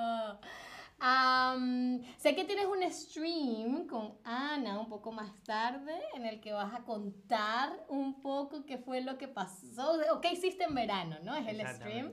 sé 2.17 2.35
que 2.35 2.45
tienes 2.45 2.67
un 2.67 2.83
stream 2.91 3.87
con 3.87 4.15
Ana 4.25 4.81
un 4.81 4.89
poco 4.89 5.13
más 5.13 5.31
tarde 5.45 5.95
en 6.15 6.27
el 6.27 6.41
que 6.41 6.53
vas 6.53 6.75
a 6.75 6.83
contar 6.83 7.85
un 7.89 8.21
poco 8.21 8.65
qué 8.67 8.79
fue 8.79 9.01
lo 9.01 9.17
que 9.17 9.29
pasó 9.29 9.97
o 10.13 10.21
qué 10.21 10.33
hiciste 10.33 10.65
en 10.65 10.75
verano, 10.75 11.17
¿no? 11.23 11.37
Es 11.37 11.47
el 11.47 11.65
stream. 11.69 12.13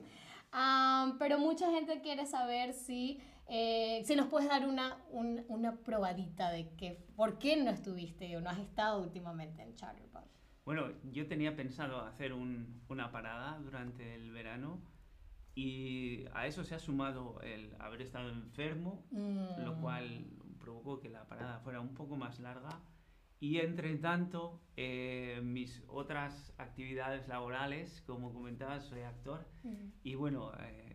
pero 1.18 1.38
mucha 1.40 1.68
gente 1.72 2.00
quiere 2.00 2.26
saber 2.26 2.72
si, 2.74 3.20
eh, 3.48 4.02
si 4.04 4.16
nos 4.16 4.26
puedes 4.28 4.48
dar 4.48 4.66
una, 4.66 4.98
una 5.10 5.76
probadita 5.76 6.50
de 6.50 6.70
que, 6.76 7.06
por 7.16 7.38
qué 7.38 7.56
no 7.62 7.70
estuviste 7.70 8.36
o 8.36 8.40
no 8.40 8.50
has 8.50 8.58
estado 8.58 9.02
últimamente 9.02 9.62
en 9.62 9.74
Charterpop. 9.74 10.24
Bueno, 10.64 10.88
yo 11.12 11.28
tenía 11.28 11.54
pensado 11.54 12.00
hacer 12.00 12.32
un, 12.32 12.82
una 12.88 13.12
parada 13.12 13.58
durante 13.60 14.16
el 14.16 14.32
verano 14.32 14.80
y 15.54 16.26
a 16.34 16.46
eso 16.46 16.64
se 16.64 16.74
ha 16.74 16.78
sumado 16.78 17.40
el 17.40 17.74
haber 17.78 18.02
estado 18.02 18.28
enfermo, 18.28 19.06
lo 19.10 19.76
mm. 19.76 19.80
cual 19.80 20.26
provocó 20.58 21.00
que 21.00 21.08
la 21.08 21.26
parada 21.26 21.60
fuera 21.60 21.80
un 21.80 21.94
poco 21.94 22.16
más 22.16 22.40
larga. 22.40 22.80
Y 23.38 23.58
entre 23.58 23.94
tanto, 23.96 24.60
eh, 24.76 25.40
mis 25.42 25.82
otras 25.88 26.52
actividades 26.58 27.28
laborales, 27.28 28.02
como 28.06 28.32
comentabas, 28.32 28.84
soy 28.84 29.02
actor. 29.02 29.46
Mm. 29.62 29.92
Y 30.02 30.14
bueno, 30.14 30.52
eh, 30.58 30.85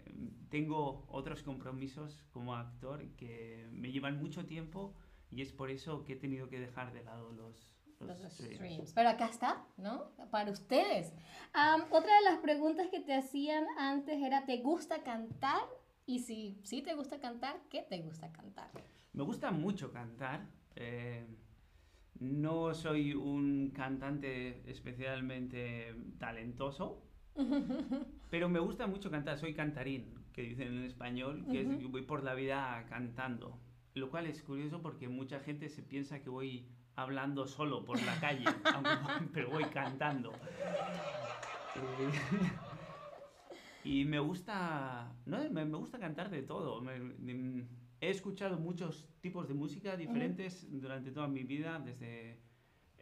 tengo 0.50 1.06
otros 1.10 1.44
compromisos 1.44 2.24
como 2.32 2.56
actor 2.56 3.06
que 3.16 3.68
me 3.72 3.92
llevan 3.92 4.20
mucho 4.20 4.46
tiempo 4.46 4.94
y 5.30 5.42
es 5.42 5.52
por 5.52 5.72
eso 5.72 6.04
que 6.04 6.14
he 6.14 6.16
tenido 6.16 6.50
que 6.50 6.60
dejar 6.60 6.94
de 6.94 7.04
lado 7.04 7.32
los, 7.32 7.74
los, 8.00 8.20
streams. 8.34 8.94
Pero 8.94 9.10
acá 9.10 9.28
está, 9.28 9.66
¿no? 9.78 10.12
Para 10.30 10.52
ustedes. 10.52 11.14
otra 11.90 12.16
de 12.18 12.24
las 12.24 12.40
preguntas 12.40 12.88
que 12.90 13.00
te 13.00 13.14
hacían 13.14 13.66
antes 13.78 14.22
era, 14.22 14.46
¿te 14.46 14.58
gusta 14.58 15.04
cantar? 15.04 15.62
Y 16.06 16.20
si 16.20 16.60
sí 16.64 16.82
te 16.82 16.94
gusta 16.96 17.20
cantar, 17.20 17.62
¿qué 17.70 17.84
te 17.84 18.02
gusta 18.02 18.32
cantar? 18.32 18.70
Me 19.14 19.24
gusta 19.24 19.52
mucho 19.52 19.92
cantar. 19.92 20.46
Eh, 20.76 21.26
no 22.20 22.74
soy 22.74 23.14
un 23.14 23.72
cantante 23.72 24.70
especialmente 24.70 25.96
talentoso, 26.20 27.02
pero 28.30 28.50
me 28.50 28.60
gusta 28.60 28.88
mucho 28.88 29.10
cantar. 29.10 29.38
Soy 29.38 29.54
cantarín, 29.54 30.14
que 30.34 30.44
dicen 30.44 30.78
en 30.78 30.84
español, 30.84 31.46
que 31.52 31.64
voy 31.64 32.04
por 32.04 32.24
la 32.24 32.34
vida 32.34 32.86
cantando. 32.90 33.60
Lo 33.94 34.10
cual 34.10 34.28
es 34.28 34.42
curioso 34.42 34.82
porque 34.82 35.10
mucha 35.10 35.40
gente 35.40 35.70
se 35.70 35.84
piensa 35.84 36.22
que 36.22 36.30
voy 36.30 36.66
hablando 36.96 37.48
solo 37.48 37.84
por 37.84 38.02
la 38.02 38.20
calle, 38.20 38.46
pero 39.34 39.50
voy 39.50 39.66
cantando. 39.66 40.32
y 43.84 44.06
me 44.06 44.20
gusta, 44.20 45.14
no, 45.26 45.50
me, 45.50 45.66
gusta 45.66 46.00
cantar 46.00 46.30
de 46.30 46.44
todo. 46.44 46.82
he 46.90 48.10
escuchado 48.10 48.58
muchos 48.58 49.10
tipos 49.20 49.48
de 49.48 49.54
música 49.54 49.98
diferentes 49.98 50.68
durante 50.70 51.12
toda 51.12 51.28
mi 51.28 51.44
vida, 51.44 51.80
desde 51.80 52.40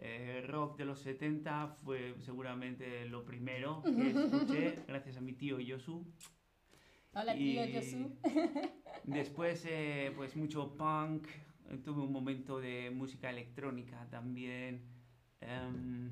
eh, 0.01 0.46
rock 0.48 0.77
de 0.77 0.86
los 0.86 1.00
70 1.01 1.75
fue 1.84 2.15
seguramente 2.22 3.06
lo 3.06 3.25
primero 3.25 3.82
que 3.84 4.10
escuché, 4.10 4.79
gracias 4.88 5.18
a 5.18 5.22
mi 5.22 5.34
tío 5.34 5.60
Yosu. 5.60 6.06
Hola 7.13 7.36
tío 7.36 7.65
Yosu. 7.65 8.18
después, 9.03 9.65
eh, 9.68 10.13
pues 10.15 10.38
mucho 10.38 10.77
punk, 10.77 11.27
tuve 11.84 12.01
un 12.01 12.13
momento 12.13 12.60
de 12.60 12.91
música 12.91 13.29
electrónica 13.29 14.08
también. 14.10 14.86
Em, 15.41 16.12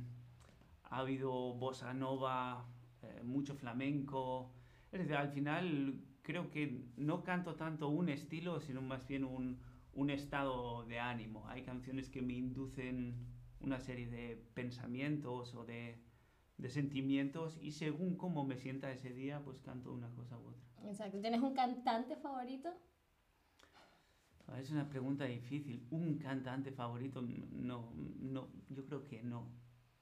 ha 0.84 0.98
habido 0.98 1.54
bossa 1.54 1.94
nova, 1.94 2.66
eh, 3.04 3.22
mucho 3.24 3.56
flamenco. 3.56 4.52
Es 4.92 5.00
decir, 5.00 5.16
al 5.16 5.30
final 5.30 6.02
creo 6.24 6.50
que 6.52 6.84
no 6.98 7.24
canto 7.24 7.56
tanto 7.56 7.88
un 7.88 8.10
estilo, 8.10 8.60
sino 8.60 8.82
más 8.82 9.08
bien 9.08 9.24
un, 9.24 9.60
un 9.94 10.10
estado 10.10 10.86
de 10.86 11.00
ánimo. 11.00 11.48
Hay 11.48 11.64
canciones 11.64 12.10
que 12.10 12.22
me 12.22 12.34
inducen 12.34 13.16
una 13.62 13.80
serie 13.80 14.08
de 14.08 14.36
pensamientos 14.54 15.54
o 15.56 15.66
de, 15.66 16.02
de 16.58 16.70
sentimientos 16.70 17.58
y 17.62 17.72
según 17.72 18.18
cómo 18.18 18.46
me 18.46 18.58
sienta 18.58 18.92
ese 18.92 19.14
día, 19.14 19.42
pues 19.44 19.60
canto 19.62 19.94
una 19.94 20.10
cosa 20.14 20.38
u 20.38 20.48
otra. 20.48 20.64
Exacto. 20.86 21.20
¿Tienes 21.20 21.42
un 21.42 21.54
cantante 21.54 22.16
favorito? 22.16 22.74
Es 24.58 24.72
una 24.72 24.88
pregunta 24.88 25.26
difícil. 25.26 25.86
¿Un 25.92 26.18
cantante 26.20 26.72
favorito? 26.72 27.22
No, 27.22 27.92
no, 27.96 28.50
yo 28.70 28.86
creo 28.86 29.04
que 29.04 29.22
no. 29.22 29.52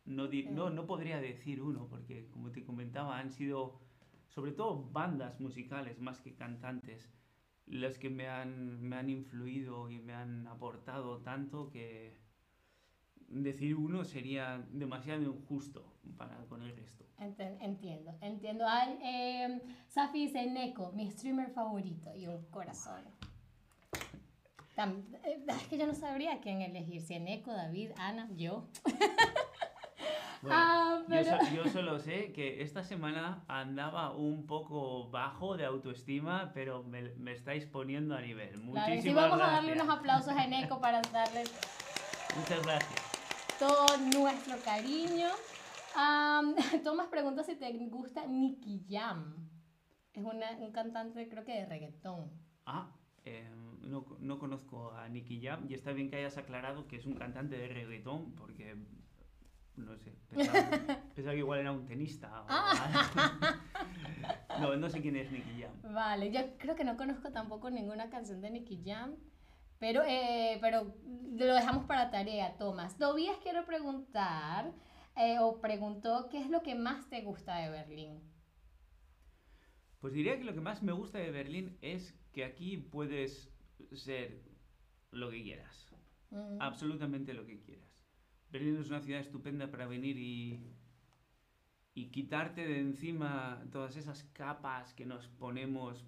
No, 0.05 0.27
no, 0.51 0.69
no 0.69 0.85
podría 0.85 1.19
decir 1.19 1.61
uno, 1.61 1.87
porque 1.89 2.29
como 2.29 2.51
te 2.51 2.63
comentaba, 2.63 3.17
han 3.17 3.31
sido 3.31 3.81
sobre 4.27 4.51
todo 4.51 4.91
bandas 4.91 5.39
musicales 5.39 5.99
más 5.99 6.21
que 6.21 6.35
cantantes 6.35 7.09
las 7.65 7.97
que 7.97 8.09
me 8.09 8.27
han, 8.27 8.81
me 8.81 8.97
han 8.97 9.09
influido 9.09 9.89
y 9.89 9.99
me 9.99 10.13
han 10.13 10.47
aportado 10.47 11.21
tanto 11.21 11.69
que 11.71 12.15
decir 13.27 13.75
uno 13.75 14.03
sería 14.03 14.63
demasiado 14.71 15.21
injusto 15.23 15.83
para 16.17 16.37
con 16.45 16.61
el 16.61 16.75
resto. 16.75 17.05
Entiendo, 17.17 18.13
entiendo. 18.21 18.65
eh, 19.01 19.61
Safi 19.87 20.27
dice 20.27 20.45
Neko, 20.47 20.91
mi 20.91 21.09
streamer 21.09 21.49
favorito 21.49 22.13
y 22.15 22.27
un 22.27 22.43
corazón. 22.45 23.03
Eh, 24.77 25.45
es 25.47 25.67
que 25.67 25.77
yo 25.77 25.87
no 25.87 25.93
sabría 25.93 26.41
quién 26.41 26.61
elegir, 26.61 27.01
si 27.01 27.13
Eneco, 27.13 27.51
David, 27.51 27.91
Ana, 27.97 28.29
yo. 28.35 28.67
Ah, 30.47 31.01
yo, 31.55 31.67
solo 31.71 31.97
sé 31.97 32.31
que 32.31 32.61
esta 32.61 32.83
semana 32.83 33.43
andaba 33.47 34.11
un 34.11 34.45
poco 34.45 35.09
bajo 35.09 35.57
de 35.57 35.65
autoestima, 35.65 36.51
pero 36.53 36.83
me, 36.83 37.31
estáis 37.31 37.65
poniendo 37.65 38.15
a 38.15 38.21
nivel. 38.21 38.55
Muchísimas 38.59 39.01
sí, 39.01 39.13
vamos 39.13 39.41
a 39.41 39.51
darle 39.53 39.73
unos 39.73 39.89
aplausos 39.89 40.35
a 40.35 40.45
Eneco 40.45 40.79
para 40.79 41.01
darle 41.01 41.45
Muchas 42.37 42.63
gracias. 42.63 43.04
Todo 43.59 43.85
nuestro 44.13 44.57
cariño. 44.63 45.27
Tomás 46.83 47.07
pregunta 47.07 47.43
si 47.43 47.55
te 47.55 47.71
gusta 47.87 48.25
Nicky 48.25 48.85
Jam. 48.89 49.49
Es 50.13 50.23
un 50.23 50.71
cantante, 50.71 51.27
creo 51.27 51.43
que 51.43 51.53
de 51.53 51.65
reggaetón. 51.65 52.31
Ah, 52.65 52.91
eh, 53.23 53.49
no, 53.81 54.05
no, 54.19 54.39
conozco 54.39 54.91
a 54.91 55.07
Nicky 55.09 55.41
Jam 55.41 55.65
y 55.69 55.73
está 55.73 55.91
bien 55.91 56.09
que 56.09 56.17
hayas 56.17 56.37
aclarado 56.37 56.87
que 56.87 56.95
es 56.95 57.05
un 57.05 57.15
cantante 57.15 57.57
de 57.57 57.67
reggaetón 57.67 58.33
porque, 58.35 58.75
no 59.75 59.97
sé, 59.97 60.15
pensaba, 60.29 60.69
que 61.13 61.37
igual 61.37 61.59
era 61.59 61.71
un 61.71 61.85
tenista. 61.85 62.29
Ah. 62.47 63.59
no, 64.61 64.75
no 64.75 64.89
sé 64.89 65.01
quién 65.01 65.15
es 65.17 65.31
Nicky 65.31 65.61
Jam. 65.61 65.93
Vale, 65.93 66.31
yo 66.31 66.57
creo 66.57 66.75
que 66.75 66.83
no 66.83 66.97
conozco 66.97 67.31
tampoco 67.31 67.69
ninguna 67.69 68.09
canción 68.09 68.41
de 68.41 68.51
Nicky 68.51 68.83
Jam. 68.85 69.15
Pero, 69.79 70.03
eh, 70.07 70.57
pero 70.61 70.95
lo 71.37 71.53
dejamos 71.53 71.85
para 71.85 72.11
tarea, 72.11 72.57
Tomás. 72.57 72.97
Tobías 72.97 73.37
quiero 73.43 73.65
preguntar, 73.65 74.71
eh, 75.15 75.37
o 75.39 75.59
preguntó, 75.61 76.29
¿qué 76.29 76.39
es 76.39 76.49
lo 76.49 76.61
que 76.63 76.75
más 76.75 77.09
te 77.09 77.21
gusta 77.21 77.57
de 77.57 77.69
Berlín? 77.69 78.21
Pues 79.99 80.13
diría 80.13 80.37
que 80.37 80.43
lo 80.45 80.53
que 80.53 80.61
más 80.61 80.83
me 80.83 80.91
gusta 80.91 81.17
de 81.17 81.31
Berlín 81.31 81.77
es 81.81 82.13
que 82.31 82.45
aquí 82.45 82.77
puedes 82.77 83.49
ser 83.93 84.41
lo 85.11 85.29
que 85.29 85.41
quieras. 85.43 85.87
Absolutamente 86.59 87.33
lo 87.33 87.45
que 87.45 87.59
quieras. 87.61 87.89
Berlín 88.51 88.77
es 88.77 88.89
una 88.89 89.01
ciudad 89.01 89.21
estupenda 89.21 89.71
para 89.71 89.87
venir 89.87 90.17
y, 90.17 90.59
y 91.93 92.11
quitarte 92.11 92.65
de 92.67 92.79
encima 92.79 93.63
todas 93.71 93.95
esas 93.95 94.23
capas 94.33 94.93
que 94.93 95.05
nos 95.05 95.27
ponemos 95.27 96.05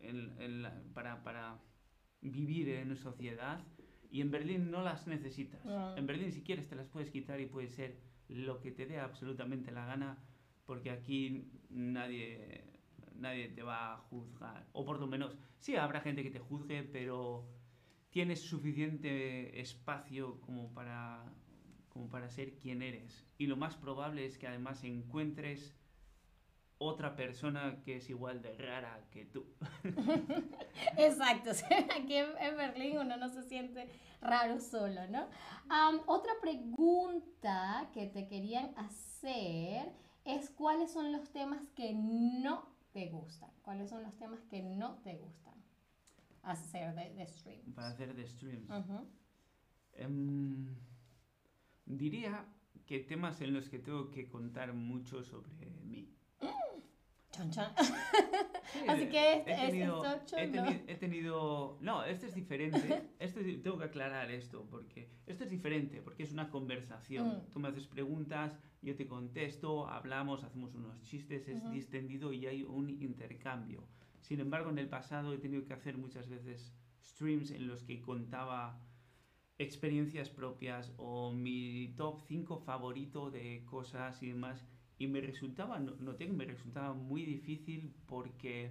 en- 0.00 0.34
en 0.40 0.62
la- 0.62 0.82
para, 0.94 1.22
para 1.24 1.58
vivir 2.20 2.68
en 2.68 2.96
sociedad. 2.96 3.60
Y 4.10 4.20
en 4.20 4.30
Berlín 4.30 4.70
no 4.70 4.82
las 4.82 5.06
necesitas. 5.06 5.64
Ah. 5.66 5.94
En 5.96 6.06
Berlín 6.06 6.32
si 6.32 6.42
quieres 6.42 6.68
te 6.68 6.74
las 6.74 6.88
puedes 6.88 7.10
quitar 7.10 7.40
y 7.40 7.46
puede 7.46 7.68
ser 7.68 7.96
lo 8.28 8.60
que 8.60 8.72
te 8.72 8.86
dé 8.86 8.98
absolutamente 8.98 9.70
la 9.70 9.86
gana 9.86 10.18
porque 10.70 10.92
aquí 10.92 11.50
nadie, 11.68 12.62
nadie 13.16 13.48
te 13.48 13.64
va 13.64 13.94
a 13.94 13.96
juzgar. 13.96 14.68
O 14.72 14.84
por 14.84 15.00
lo 15.00 15.08
menos, 15.08 15.36
sí, 15.58 15.74
habrá 15.74 16.00
gente 16.00 16.22
que 16.22 16.30
te 16.30 16.38
juzgue, 16.38 16.84
pero 16.84 17.44
tienes 18.10 18.40
suficiente 18.40 19.60
espacio 19.60 20.40
como 20.40 20.72
para, 20.72 21.24
como 21.88 22.08
para 22.08 22.28
ser 22.28 22.56
quien 22.56 22.82
eres. 22.82 23.26
Y 23.36 23.48
lo 23.48 23.56
más 23.56 23.74
probable 23.74 24.26
es 24.26 24.38
que 24.38 24.46
además 24.46 24.84
encuentres 24.84 25.74
otra 26.82 27.14
persona 27.14 27.82
que 27.84 27.96
es 27.96 28.08
igual 28.08 28.40
de 28.40 28.56
rara 28.56 29.06
que 29.10 29.26
tú. 29.26 29.44
Exacto, 30.96 31.50
aquí 32.00 32.14
en, 32.14 32.30
en 32.38 32.56
Berlín 32.56 32.98
uno 32.98 33.18
no 33.18 33.28
se 33.28 33.42
siente 33.42 33.86
raro 34.22 34.58
solo, 34.58 35.06
¿no? 35.08 35.28
Am, 35.68 36.00
otra 36.06 36.32
pregunta 36.40 37.90
que 37.92 38.06
te 38.06 38.26
querían 38.26 38.72
hacer 38.78 39.92
es 40.24 40.48
cuáles 40.48 40.90
son 40.90 41.12
los 41.12 41.30
temas 41.30 41.60
que 41.76 41.92
no 41.92 42.66
te 42.92 43.10
gustan, 43.10 43.50
cuáles 43.60 43.90
son 43.90 44.02
los 44.02 44.16
temas 44.16 44.42
que 44.44 44.62
no 44.62 44.96
te 45.02 45.16
gustan 45.16 45.54
hacer 46.42 46.94
de, 46.94 47.14
de 47.14 47.26
streams. 47.26 47.74
Para 47.74 47.88
hacer 47.88 48.14
de 48.14 48.26
streams. 48.26 48.70
Ujú. 48.70 49.06
Em, 49.92 50.74
diría 51.84 52.46
que 52.86 53.00
temas 53.00 53.42
en 53.42 53.52
los 53.52 53.68
que 53.68 53.78
tengo 53.78 54.10
que 54.10 54.30
contar 54.30 54.72
mucho 54.72 55.22
sobre 55.22 55.66
mí. 55.84 56.16
Chon, 57.32 57.50
chon. 57.50 57.66
Sí, 58.72 58.78
Así 58.86 59.08
que 59.08 59.38
este- 59.38 59.50
he 59.50 59.54
es- 59.64 59.70
tenido, 59.72 60.04
esto 60.04 60.36
he, 60.36 60.48
teni- 60.52 60.84
he 60.86 60.94
tenido... 60.94 61.76
No, 61.80 62.04
esto 62.04 62.26
es 62.26 62.34
diferente. 62.36 62.78
Esto 63.18 63.40
es- 63.40 63.62
tengo 63.64 63.78
que 63.78 63.84
aclarar 63.84 64.30
esto, 64.30 64.64
porque 64.70 65.08
esto 65.26 65.42
es 65.42 65.50
diferente, 65.50 66.00
porque 66.02 66.22
es 66.22 66.32
una 66.32 66.48
conversación. 66.50 67.26
Mm. 67.28 67.52
Tú 67.52 67.58
me 67.58 67.68
haces 67.68 67.88
preguntas, 67.88 68.56
yo 68.80 68.94
te 68.94 69.08
contesto, 69.08 69.88
hablamos, 69.88 70.44
hacemos 70.44 70.76
unos 70.76 71.00
chistes, 71.02 71.48
es 71.48 71.58
Ujú. 71.62 71.70
distendido 71.72 72.32
y 72.32 72.46
hay 72.46 72.62
un 72.62 72.88
intercambio. 72.90 73.82
Sin 74.20 74.38
embargo, 74.38 74.70
en 74.70 74.78
el 74.78 74.88
pasado 74.88 75.32
he 75.34 75.38
tenido 75.38 75.64
que 75.64 75.72
hacer 75.74 75.98
muchas 75.98 76.28
veces 76.28 76.72
streams 77.02 77.50
en 77.50 77.66
los 77.66 77.82
que 77.82 78.00
contaba 78.00 78.78
experiencias 79.58 80.30
propias 80.30 80.92
o 80.96 81.32
mi 81.32 81.92
top 81.96 82.20
5 82.28 82.58
favorito 82.60 83.30
de 83.32 83.64
cosas 83.66 84.22
y 84.22 84.28
demás. 84.28 84.64
Y 85.00 85.08
me 85.08 85.20
resultaba, 85.20 85.80
no- 85.80 85.96
noté 86.06 86.26
que 86.26 86.32
me 86.32 86.44
resultaba 86.44 86.92
muy 86.94 87.24
difícil 87.24 87.92
porque 88.06 88.70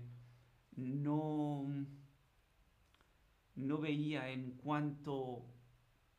no, 0.76 1.68
no 3.56 3.78
veía 3.78 4.30
en 4.32 4.52
cuánto, 4.58 5.46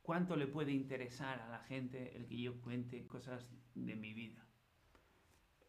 cuánto 0.03 0.37
le 0.37 0.47
puede 0.49 0.73
interesar 0.73 1.41
a 1.41 1.49
la 1.49 1.61
gente 1.61 2.17
el 2.17 2.27
que 2.27 2.41
yo 2.41 2.61
cuente 2.61 3.07
cosas 3.07 3.45
de 3.75 3.97
mi 3.97 4.13
vida. 4.15 4.47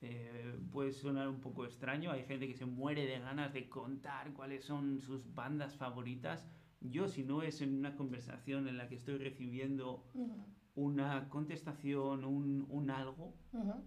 Eh, 0.01 0.57
puede 0.71 0.91
sonar 0.91 1.29
un 1.29 1.39
poco 1.41 1.63
extraño, 1.65 2.12
hay 2.12 2.24
gente 2.25 2.48
que 2.48 2.55
se 2.55 2.65
muere 2.65 3.05
de 3.05 3.19
ganas 3.19 3.53
de 3.53 3.69
contar 3.69 4.33
cuáles 4.33 4.65
son 4.65 5.00
sus 5.00 5.33
bandas 5.36 5.75
favoritas. 5.77 6.48
Yo, 6.81 7.07
si 7.07 7.24
no 7.24 7.43
es 7.43 7.62
en 7.62 7.75
una 7.77 7.95
conversación 7.95 8.67
en 8.67 8.77
la 8.77 8.89
que 8.89 8.95
estoy 8.95 9.18
recibiendo 9.18 10.03
Ujú, 10.13 10.46
una 10.75 11.29
contestación, 11.29 12.25
un, 12.25 12.66
un 12.70 12.89
algo, 12.89 13.35
ujú. 13.53 13.83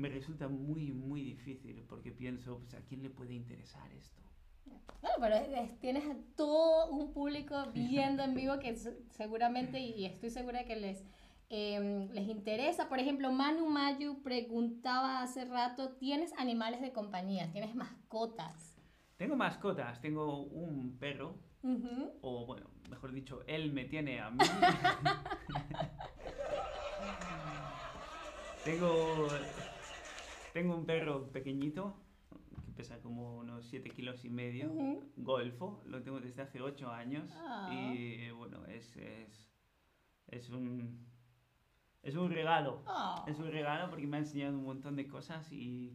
Me 0.00 0.08
resulta 0.08 0.48
muy, 0.48 0.92
muy 0.92 1.22
difícil 1.22 1.84
porque 1.88 2.10
pienso, 2.10 2.58
pues, 2.58 2.74
¿a 2.74 2.80
quién 2.80 3.02
le 3.02 3.10
puede 3.10 3.34
interesar 3.34 3.92
esto? 3.92 4.22
Bueno, 5.02 5.16
pero 5.20 5.34
es- 5.36 5.48
es- 5.70 5.78
tienes 5.78 6.04
a 6.06 6.16
todo 6.36 6.90
un 6.90 7.12
público 7.12 7.54
viendo 7.74 8.22
en 8.22 8.34
vivo 8.34 8.58
que 8.58 8.74
se- 8.76 8.96
seguramente, 9.10 9.78
y, 9.78 10.06
estoy 10.06 10.30
segura 10.30 10.64
que 10.64 10.76
les, 10.76 11.04
em, 11.50 12.10
les 12.12 12.28
interesa. 12.28 12.88
Por 12.88 12.98
ejemplo, 12.98 13.30
Manu 13.30 13.68
Mayu 13.68 14.22
preguntaba 14.22 15.22
hace 15.22 15.44
rato, 15.44 15.92
¿tienes 15.96 16.32
animales 16.38 16.80
de 16.80 16.92
compañía? 16.92 17.50
¿Tienes 17.52 17.74
mascotas? 17.74 18.76
Tengo 19.18 19.36
mascotas, 19.36 20.00
tengo 20.00 20.42
un 20.44 20.96
perro, 20.98 21.34
Ujú. 21.62 22.10
o 22.22 22.46
bueno, 22.46 22.70
mejor 22.88 23.12
dicho, 23.12 23.42
él 23.46 23.70
me 23.72 23.84
tiene 23.84 24.20
a 24.20 24.30
mí. 24.30 24.38
tengo, 28.64 29.28
tengo 30.52 30.74
un 30.76 30.84
perro 30.86 31.30
pequeñito 31.30 31.94
que 32.64 32.72
pesa 32.72 33.00
como 33.00 33.38
unos 33.38 33.64
7 33.66 33.90
kilos 33.90 34.24
y 34.24 34.30
medio, 34.30 34.72
golfo, 35.16 35.82
lo 35.86 36.02
tengo 36.02 36.20
desde 36.20 36.42
hace 36.42 36.60
8 36.60 36.90
años 36.90 37.30
Ah. 37.36 37.70
y 37.72 38.30
bueno, 38.30 38.64
es, 38.66 38.96
es, 38.96 39.48
es 40.28 40.50
un... 40.50 41.08
Es 42.02 42.16
un 42.16 42.30
regalo, 42.30 42.82
Oh. 42.86 43.24
es 43.28 43.38
un 43.38 43.50
regalo 43.52 43.90
porque 43.90 44.06
me 44.06 44.16
ha 44.16 44.20
enseñado 44.20 44.56
un 44.56 44.64
montón 44.64 44.96
de 44.96 45.06
cosas 45.06 45.52
y 45.52 45.92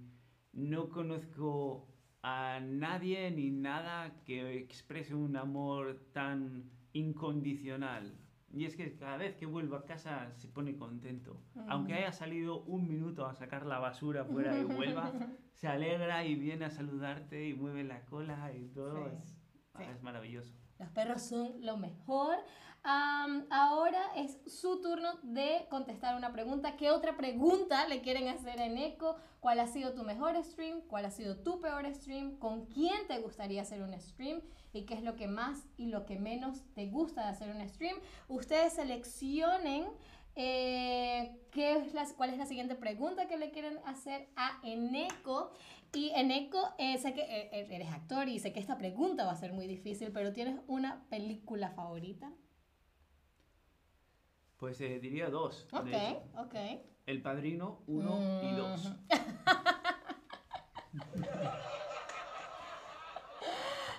no 0.53 0.89
conozco 0.89 1.87
a 2.21 2.59
nadie 2.61 3.31
ni 3.31 3.49
nada 3.49 4.21
que 4.23 4.55
exprese 4.59 5.15
un 5.15 5.35
amor 5.35 5.99
tan 6.13 6.69
incondicional. 6.93 8.15
Y 8.55 8.63
es 8.63 8.77
que 8.77 8.95
cada 8.95 9.17
vez 9.17 9.35
que 9.35 9.45
vuelvo 9.45 9.75
a 9.75 9.85
casa 9.85 10.31
se 10.37 10.47
pone 10.47 10.77
contento. 10.77 11.41
Mm. 11.55 11.69
Aunque 11.69 11.93
haya 11.93 12.13
salido 12.13 12.63
un 12.63 12.87
minuto 12.87 13.25
a 13.25 13.35
sacar 13.35 13.65
la 13.65 13.79
basura 13.79 14.23
fuera 14.23 14.57
y 14.57 14.63
vuelva, 14.63 15.11
se 15.53 15.67
alegra 15.67 16.23
y 16.23 16.35
viene 16.35 16.63
a 16.63 16.69
saludarte 16.69 17.49
y 17.49 17.53
mueve 17.53 17.83
la 17.83 18.05
cola 18.05 18.53
y 18.53 18.69
todo. 18.69 19.09
Sí, 19.09 19.15
Es, 19.17 19.23
sí. 19.77 19.83
es 19.91 20.01
maravilloso. 20.01 20.53
Los 20.79 20.89
perros 20.91 21.21
son 21.21 21.65
lo 21.65 21.75
mejor. 21.77 22.37
Am, 22.87 23.47
ahora 23.49 23.99
es 24.15 24.37
su 24.45 24.79
turno 24.79 25.09
de 25.23 25.65
contestar 25.71 26.15
una 26.15 26.31
pregunta. 26.31 26.77
¿Qué 26.77 26.91
otra 26.91 27.17
pregunta 27.17 27.87
le 27.87 28.01
quieren 28.01 28.27
hacer 28.27 28.59
en 28.61 28.77
Eco? 28.77 29.15
¿Cuál 29.39 29.59
ha 29.59 29.65
sido 29.65 29.93
tu 29.95 30.03
mejor 30.03 30.35
stream? 30.43 30.81
¿Cuál 30.81 31.05
ha 31.05 31.09
sido 31.11 31.35
tu 31.37 31.59
peor 31.59 31.91
stream? 31.95 32.37
¿Con 32.37 32.67
quién 32.67 33.07
te 33.07 33.17
gustaría 33.19 33.63
hacer 33.63 33.81
un 33.81 33.99
stream? 33.99 34.41
¿Y 34.71 34.83
qué 34.83 34.93
es 34.93 35.01
lo 35.01 35.15
que 35.15 35.27
más 35.27 35.65
y 35.77 35.87
lo 35.87 36.05
que 36.05 36.19
menos 36.19 36.61
te 36.75 36.85
gusta 36.87 37.23
de 37.23 37.29
hacer 37.29 37.49
un 37.55 37.67
stream? 37.67 37.97
Ustedes 38.27 38.73
seleccionen 38.73 39.85
eh, 40.35 41.39
qué 41.51 41.77
es 41.77 41.93
la- 41.95 42.05
cuál 42.15 42.29
es 42.31 42.37
la 42.37 42.45
siguiente 42.45 42.75
pregunta 42.75 43.27
que 43.27 43.37
le 43.37 43.49
quieren 43.49 43.79
hacer 43.85 44.27
a 44.35 44.59
Eneco. 44.63 45.51
Y 45.91 46.09
Eneco, 46.13 46.59
eh, 46.77 46.97
sé 46.99 47.13
que 47.15 47.21
eh, 47.21 47.49
eh, 47.51 47.67
eres 47.71 47.89
actor 47.91 48.27
y 48.29 48.37
sé 48.37 48.53
que 48.53 48.59
esta 48.59 48.77
pregunta 48.77 49.25
va 49.25 49.31
a 49.31 49.35
ser 49.37 49.53
muy 49.53 49.65
difícil, 49.65 50.11
pero 50.11 50.33
¿tienes 50.33 50.59
una 50.67 51.03
película 51.09 51.71
favorita? 51.71 52.31
Pues 54.65 54.81
eh, 54.81 54.99
diría 54.99 55.29
dos. 55.29 55.67
Ok, 55.73 55.93
ok. 56.39 56.55
El 57.05 57.21
Padrino 57.21 57.83
1 57.85 58.41
y 58.41 58.55
2. 58.55 58.85
Ujú. 58.85 58.95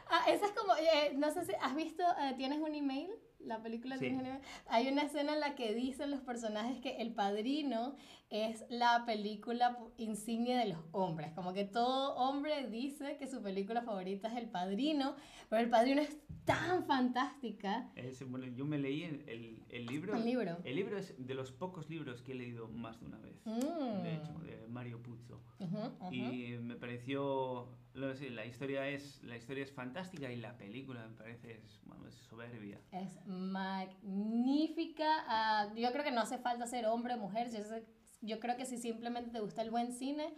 Ah, 0.09 0.24
esa 0.29 0.46
es 0.46 0.52
como, 0.52 0.74
eh, 0.76 1.12
no 1.14 1.31
sé 1.31 1.44
si 1.44 1.52
has 1.61 1.74
visto, 1.76 2.02
eh, 2.02 2.35
¿tienes 2.37 2.59
un 2.59 2.74
email? 2.74 3.11
La 3.46 3.62
película 3.62 3.96
Sí. 3.96 4.00
¿Tienes 4.06 4.20
un 4.20 4.26
email? 4.26 4.42
Hay 4.68 4.88
una 4.88 5.02
escena 5.02 5.35
en 5.35 5.40
la 5.40 5.54
que 5.54 5.74
dicen 5.74 6.11
los 6.11 6.20
personajes 6.20 6.78
que 6.80 6.96
El 6.96 7.12
Padrino 7.14 7.94
es 8.28 8.64
la 8.68 9.04
película 9.06 9.78
insignia 9.98 10.59
de 10.59 10.66
los 10.70 10.78
hombres. 10.92 11.32
Como 11.32 11.52
que 11.52 11.64
todo 11.64 12.14
hombre 12.16 12.68
dice 12.68 13.16
que 13.18 13.26
su 13.28 13.40
película 13.42 13.82
favorita 13.82 14.28
es 14.28 14.37
El 14.37 14.50
Padrino, 14.50 15.14
pero 15.48 15.62
El 15.62 15.70
Padrino 15.70 16.00
es 16.02 16.16
tan 16.44 16.85
fantástica. 16.87 17.90
Es- 17.94 18.28
bueno, 18.28 18.46
yo 18.48 18.64
me 18.64 18.78
leí 18.78 19.04
el, 19.04 19.24
el- 19.70 19.87
libro. 19.87 20.16
El 20.16 20.24
libro. 20.24 20.59
El 20.64 20.74
libro 20.74 20.98
es 20.98 21.14
de 21.18 21.35
los 21.35 21.52
pocos 21.52 21.88
libros 21.88 22.22
que 22.22 22.32
he 22.32 22.35
leído 22.35 22.68
más 22.68 22.98
de 23.00 23.06
una 23.06 23.18
vez. 23.18 23.40
Mm. 23.46 24.02
De 24.02 24.14
hecho, 24.16 24.32
de 24.40 24.66
Mario 24.68 25.00
Puzo. 25.02 25.40
Ujú, 25.61 25.78
ujú. 26.00 26.12
Y 26.14 26.59
me 26.61 26.74
pareció, 26.76 27.68
no 27.96 28.14
sé, 28.14 28.30
la 28.30 28.44
historia 28.46 28.88
es, 28.88 29.22
la 29.24 29.37
historia 29.37 29.64
es 29.64 29.72
fantástica 29.72 30.30
y 30.30 30.37
la 30.37 30.56
película 30.56 31.06
me 31.06 31.14
parece 31.16 31.52
es, 31.54 31.80
bueno, 31.85 32.06
es 32.06 32.14
soberbia. 32.14 32.78
Es 32.92 33.24
magnífica. 33.26 35.06
Ah, 35.28 35.68
yo 35.74 35.90
creo 35.92 36.04
que 36.04 36.11
no 36.12 36.20
hace 36.20 36.38
falta 36.38 36.66
ser 36.66 36.87
hombre 36.87 37.14
o 37.14 37.18
mujer. 37.18 37.50
Yo, 37.50 37.62
sé- 37.64 37.87
yo 38.20 38.38
creo 38.40 38.56
que 38.56 38.66
si 38.66 38.76
simplemente 38.78 39.30
te 39.30 39.40
gusta 39.40 39.62
el 39.62 39.70
buen 39.70 39.92
cine, 39.92 40.35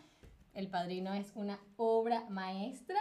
El 0.55 0.68
Padrino 0.68 1.12
es 1.14 1.33
una 1.35 1.59
obra 1.77 2.25
maestra. 2.31 2.99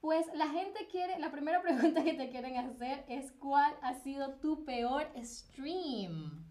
Pues 0.00 0.26
la 0.34 0.48
gente 0.48 0.86
quiere, 0.90 1.18
la 1.18 1.30
primera 1.30 1.60
pregunta 1.62 2.02
que 2.04 2.14
te 2.14 2.28
quieren 2.30 2.56
hacer 2.56 3.04
es 3.08 3.32
¿cuál 3.32 3.74
ha 3.82 3.94
sido 3.94 4.34
tu 4.38 4.64
peor 4.64 5.06
stream? 5.22 6.44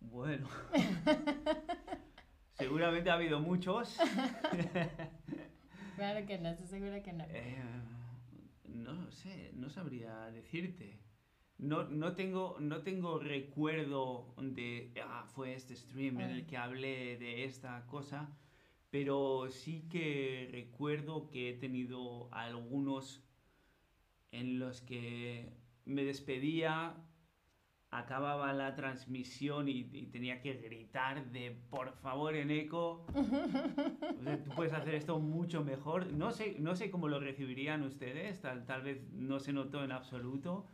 Bueno. 0.00 0.48
Seguramente 2.54 3.10
ha 3.10 3.14
habido 3.14 3.40
muchos. 3.40 3.96
Claro 6.02 6.26
que 6.26 6.36
no, 6.36 6.48
estoy 6.48 6.66
segura 6.66 7.00
que 7.00 7.12
no. 7.12 7.22
Eh, 7.28 7.62
no 8.64 9.08
sé, 9.12 9.52
no 9.54 9.70
sabría 9.70 10.32
decirte. 10.32 10.98
No, 11.58 11.84
no, 11.84 12.16
tengo, 12.16 12.56
no 12.58 12.82
tengo 12.82 13.20
recuerdo 13.20 14.34
de, 14.36 14.92
ah, 15.00 15.24
fue 15.32 15.54
este 15.54 15.76
stream 15.76 16.20
en 16.20 16.30
el 16.30 16.46
que 16.48 16.56
hablé 16.56 17.18
de 17.18 17.44
esta 17.44 17.86
cosa, 17.86 18.36
pero 18.90 19.48
sí 19.48 19.86
que 19.88 20.48
recuerdo 20.50 21.30
que 21.30 21.50
he 21.50 21.52
tenido 21.52 22.28
algunos 22.34 23.22
en 24.32 24.58
los 24.58 24.80
que 24.80 25.52
me 25.84 26.02
despedía, 26.02 26.96
acababa 27.92 28.54
la 28.54 28.74
transmisión 28.74 29.68
y, 29.68 29.84
tenía 30.10 30.40
que 30.40 30.54
gritar 30.54 31.30
de 31.30 31.54
por 31.70 31.92
favor 31.92 32.34
en 32.34 32.50
eco. 32.50 33.06
tú 34.44 34.50
puedes 34.56 34.72
hacer 34.72 34.94
esto 34.94 35.20
mucho 35.20 35.62
mejor. 35.62 36.10
No 36.14 36.32
sé, 36.32 36.56
no 36.58 36.74
sé 36.74 36.90
cómo 36.90 37.06
lo 37.06 37.20
recibirían 37.20 37.82
ustedes, 37.82 38.40
tal, 38.40 38.64
tal 38.64 38.82
vez 38.82 39.06
no 39.12 39.38
se 39.40 39.52
notó 39.52 39.84
en 39.84 39.92
absoluto, 39.92 40.66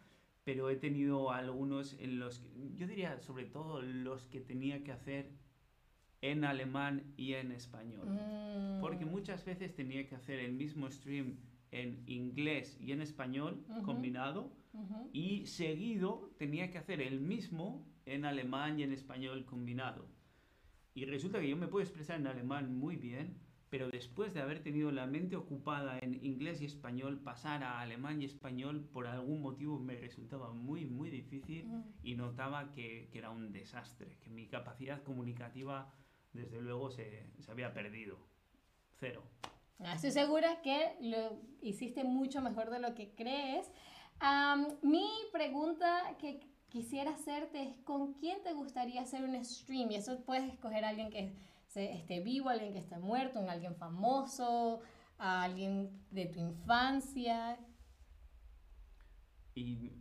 pero 0.44 0.70
he 0.70 0.76
tenido 0.76 1.32
algunos 1.32 1.96
en 1.98 2.20
los 2.20 2.38
que, 2.38 2.48
yo 2.76 2.86
diría 2.86 3.18
sobre 3.18 3.46
todo 3.46 3.82
los 3.82 4.26
que 4.26 4.40
tenía 4.40 4.84
que 4.84 4.92
hacer 4.92 5.32
en 6.22 6.44
alemán 6.44 7.14
y 7.16 7.34
en 7.34 7.50
español. 7.50 8.06
Mm. 8.10 8.80
Porque 8.80 9.04
muchas 9.04 9.44
veces 9.44 9.74
tenía 9.74 10.06
que 10.06 10.14
hacer 10.14 10.38
el 10.38 10.52
mismo 10.52 10.88
stream 10.88 11.36
en 11.72 12.00
inglés 12.06 12.78
y 12.80 12.92
en 12.92 13.02
español 13.02 13.64
combinado 13.84 14.52
y 15.12 15.46
seguido 15.46 16.30
tenía 16.38 16.70
que 16.70 16.78
hacer 16.78 17.00
el 17.00 17.20
mismo 17.20 17.86
en 18.06 18.24
alemán 18.24 18.78
y 18.78 18.82
en 18.82 18.92
español 18.92 19.44
combinado. 19.44 20.06
Y 20.94 21.04
resulta 21.04 21.40
que 21.40 21.48
yo 21.48 21.56
me 21.56 21.68
puedo 21.68 21.84
expresar 21.84 22.18
en 22.18 22.26
alemán 22.26 22.74
muy 22.74 22.96
bien, 22.96 23.38
pero 23.70 23.88
después 23.90 24.32
de 24.32 24.40
haber 24.40 24.62
tenido 24.62 24.90
la 24.90 25.06
mente 25.06 25.36
ocupada 25.36 25.98
en 25.98 26.14
inglés 26.24 26.62
y 26.62 26.64
español, 26.64 27.20
pasar 27.20 27.62
a 27.62 27.80
alemán 27.80 28.22
y 28.22 28.24
español 28.24 28.88
por 28.92 29.06
algún 29.06 29.42
motivo 29.42 29.78
me 29.78 29.94
resultaba 29.96 30.52
muy, 30.52 30.86
muy 30.86 31.10
difícil 31.10 31.70
y 32.02 32.14
notaba 32.14 32.72
que, 32.72 33.08
que, 33.12 33.18
era 33.18 33.30
un 33.30 33.52
desastre, 33.52 34.16
que 34.20 34.30
mi 34.30 34.46
capacidad 34.46 35.02
comunicativa 35.02 35.92
desde 36.32 36.62
luego 36.62 36.90
se, 36.90 37.26
se 37.38 37.50
había 37.50 37.72
perdido. 37.74 38.18
Cero. 38.98 39.22
Estoy 39.78 40.10
segura 40.10 40.60
que 40.62 40.96
lo 41.00 41.40
hiciste 41.62 42.02
mucho 42.02 42.40
mejor 42.40 42.70
de 42.70 42.80
lo 42.80 42.94
que 42.94 43.14
crees. 43.14 43.70
Mi 44.82 45.08
pregunta 45.32 46.16
que 46.18 46.40
quisiera 46.68 47.12
hacerte 47.12 47.62
es 47.62 47.76
¿con 47.84 48.14
quién 48.14 48.42
te 48.42 48.52
gustaría 48.52 49.02
hacer 49.02 49.24
un 49.24 49.44
stream? 49.44 49.90
Y 49.90 49.96
eso 49.96 50.18
puedes 50.24 50.52
escoger 50.52 50.84
a 50.84 50.90
alguien 50.90 51.10
que 51.10 51.34
esté 51.74 52.20
vivo, 52.20 52.48
alguien 52.48 52.72
que 52.72 52.80
esté 52.80 52.98
muerto, 52.98 53.40
un 53.40 53.50
alguien 53.50 53.76
famoso, 53.76 54.80
a 55.18 55.42
alguien 55.42 56.04
de 56.10 56.26
tu 56.26 56.40
infancia. 56.40 57.58
Y 59.54 59.92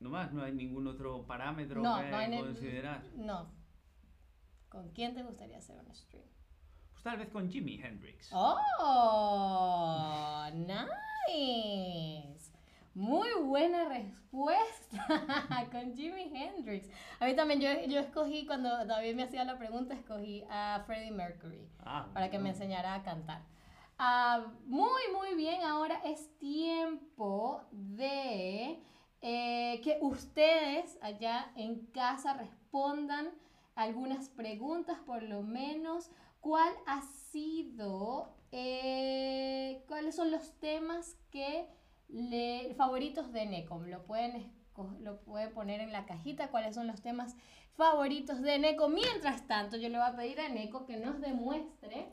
nomás 0.00 0.32
no 0.32 0.42
hay 0.42 0.52
ningún 0.52 0.86
otro 0.86 1.26
parámetro 1.26 1.82
no, 1.82 1.96
que 1.96 2.10
no 2.10 2.16
hay 2.16 2.38
considerar. 2.38 3.04
No. 3.16 3.52
¿Con 4.68 4.90
quién 4.90 5.14
te 5.14 5.22
gustaría 5.22 5.58
hacer 5.58 5.78
un 5.78 5.94
stream? 5.94 6.24
tal 7.04 7.18
vez 7.18 7.28
con 7.28 7.50
Jimi 7.50 7.80
Hendrix. 7.82 8.30
¡Oh! 8.32 9.68
¡Nice! 10.54 12.33
Muy 12.94 13.28
buena 13.42 13.88
respuesta 13.88 15.68
con 15.72 15.94
Jimi 15.94 16.30
Hendrix. 16.34 16.88
A 17.18 17.26
mí 17.26 17.34
también, 17.34 17.60
yo, 17.60 17.68
yo 17.86 18.00
escogí, 18.00 18.46
cuando 18.46 18.84
David 18.84 19.14
me 19.14 19.24
hacía 19.24 19.44
la 19.44 19.58
pregunta, 19.58 19.94
escogí 19.94 20.44
a 20.48 20.82
Freddie 20.86 21.10
Mercury 21.10 21.68
ah, 21.80 22.08
para 22.14 22.30
que 22.30 22.38
me 22.38 22.50
enseñara 22.50 22.94
a 22.94 23.02
cantar. 23.02 23.42
Ah, 23.98 24.46
muy, 24.66 25.02
muy 25.12 25.34
bien, 25.34 25.62
ahora 25.62 26.00
es 26.04 26.36
tiempo 26.38 27.62
de 27.72 28.80
eh, 29.22 29.80
que 29.82 29.98
ustedes 30.00 30.98
allá 31.02 31.50
en 31.56 31.86
casa 31.86 32.34
respondan 32.34 33.30
algunas 33.74 34.28
preguntas, 34.28 34.98
por 35.04 35.22
lo 35.22 35.42
menos 35.42 36.10
¿Cuál 36.44 36.74
ha 36.84 37.00
sido, 37.00 38.36
eh, 38.52 39.82
cuáles 39.88 40.14
son 40.14 40.30
los 40.30 40.52
temas 40.60 41.16
que 41.30 41.66
le, 42.14 42.74
favoritos 42.74 43.32
de 43.32 43.46
Neko? 43.46 43.80
Lo 43.80 44.04
pueden, 44.04 44.52
lo 45.00 45.20
pueden 45.20 45.52
poner 45.52 45.80
en 45.80 45.92
la 45.92 46.06
cajita, 46.06 46.48
cuáles 46.48 46.74
son 46.74 46.86
los 46.86 47.02
temas 47.02 47.36
favoritos 47.76 48.40
de 48.40 48.58
Neko. 48.58 48.88
Mientras 48.88 49.46
tanto, 49.46 49.76
yo 49.76 49.88
le 49.88 49.98
voy 49.98 50.06
a 50.06 50.16
pedir 50.16 50.40
a 50.40 50.48
Neko 50.48 50.86
que 50.86 50.96
nos 50.96 51.20
demuestre 51.20 52.08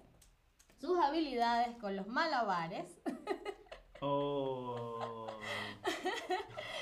sus 0.80 0.98
habilidades 1.00 1.76
con 1.78 1.96
los 1.96 2.08
malabares. 2.08 3.00
Oh. 4.04 5.28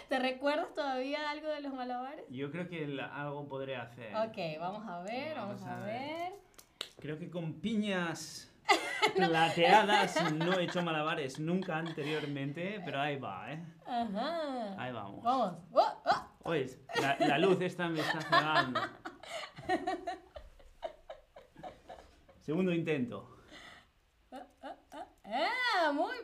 ¿Te 0.07 0.19
recuerdas 0.19 0.73
todavía 0.73 1.29
algo 1.29 1.49
de 1.49 1.59
los 1.59 1.73
malabares? 1.73 2.23
Yo 2.29 2.49
creo 2.49 2.69
que 2.69 2.97
algo 3.11 3.45
podré 3.49 3.75
hacer. 3.75 4.15
Ok, 4.15 4.57
vamos 4.57 4.87
a 4.87 5.01
ver, 5.01 5.35
vamos, 5.35 5.61
a, 5.63 5.81
ver. 5.81 6.33
Creo 6.97 7.19
que 7.19 7.29
con 7.29 7.59
piñas 7.59 8.48
plateadas 9.15 10.33
no 10.33 10.53
he 10.53 10.63
hecho 10.63 10.81
malabares 10.81 11.39
nunca 11.39 11.77
anteriormente, 11.77 12.81
pero 12.85 12.99
ahí 12.99 13.17
va, 13.17 13.51
¿eh? 13.51 13.63
Ajá. 13.85 14.75
Ahí 14.81 14.91
vamos. 14.91 15.23
Vamos. 15.23 15.57
Oh, 15.71 16.01
oh. 16.05 16.29
Oye, 16.43 16.79
la, 17.19 17.37
luz 17.37 17.61
esta 17.61 17.89
me 17.89 17.99
está 17.99 18.21
cegando. 18.21 18.79
Segundo 22.41 22.73
intento. 22.73 23.37
Ah, 25.23 25.91
muy... 25.93 26.15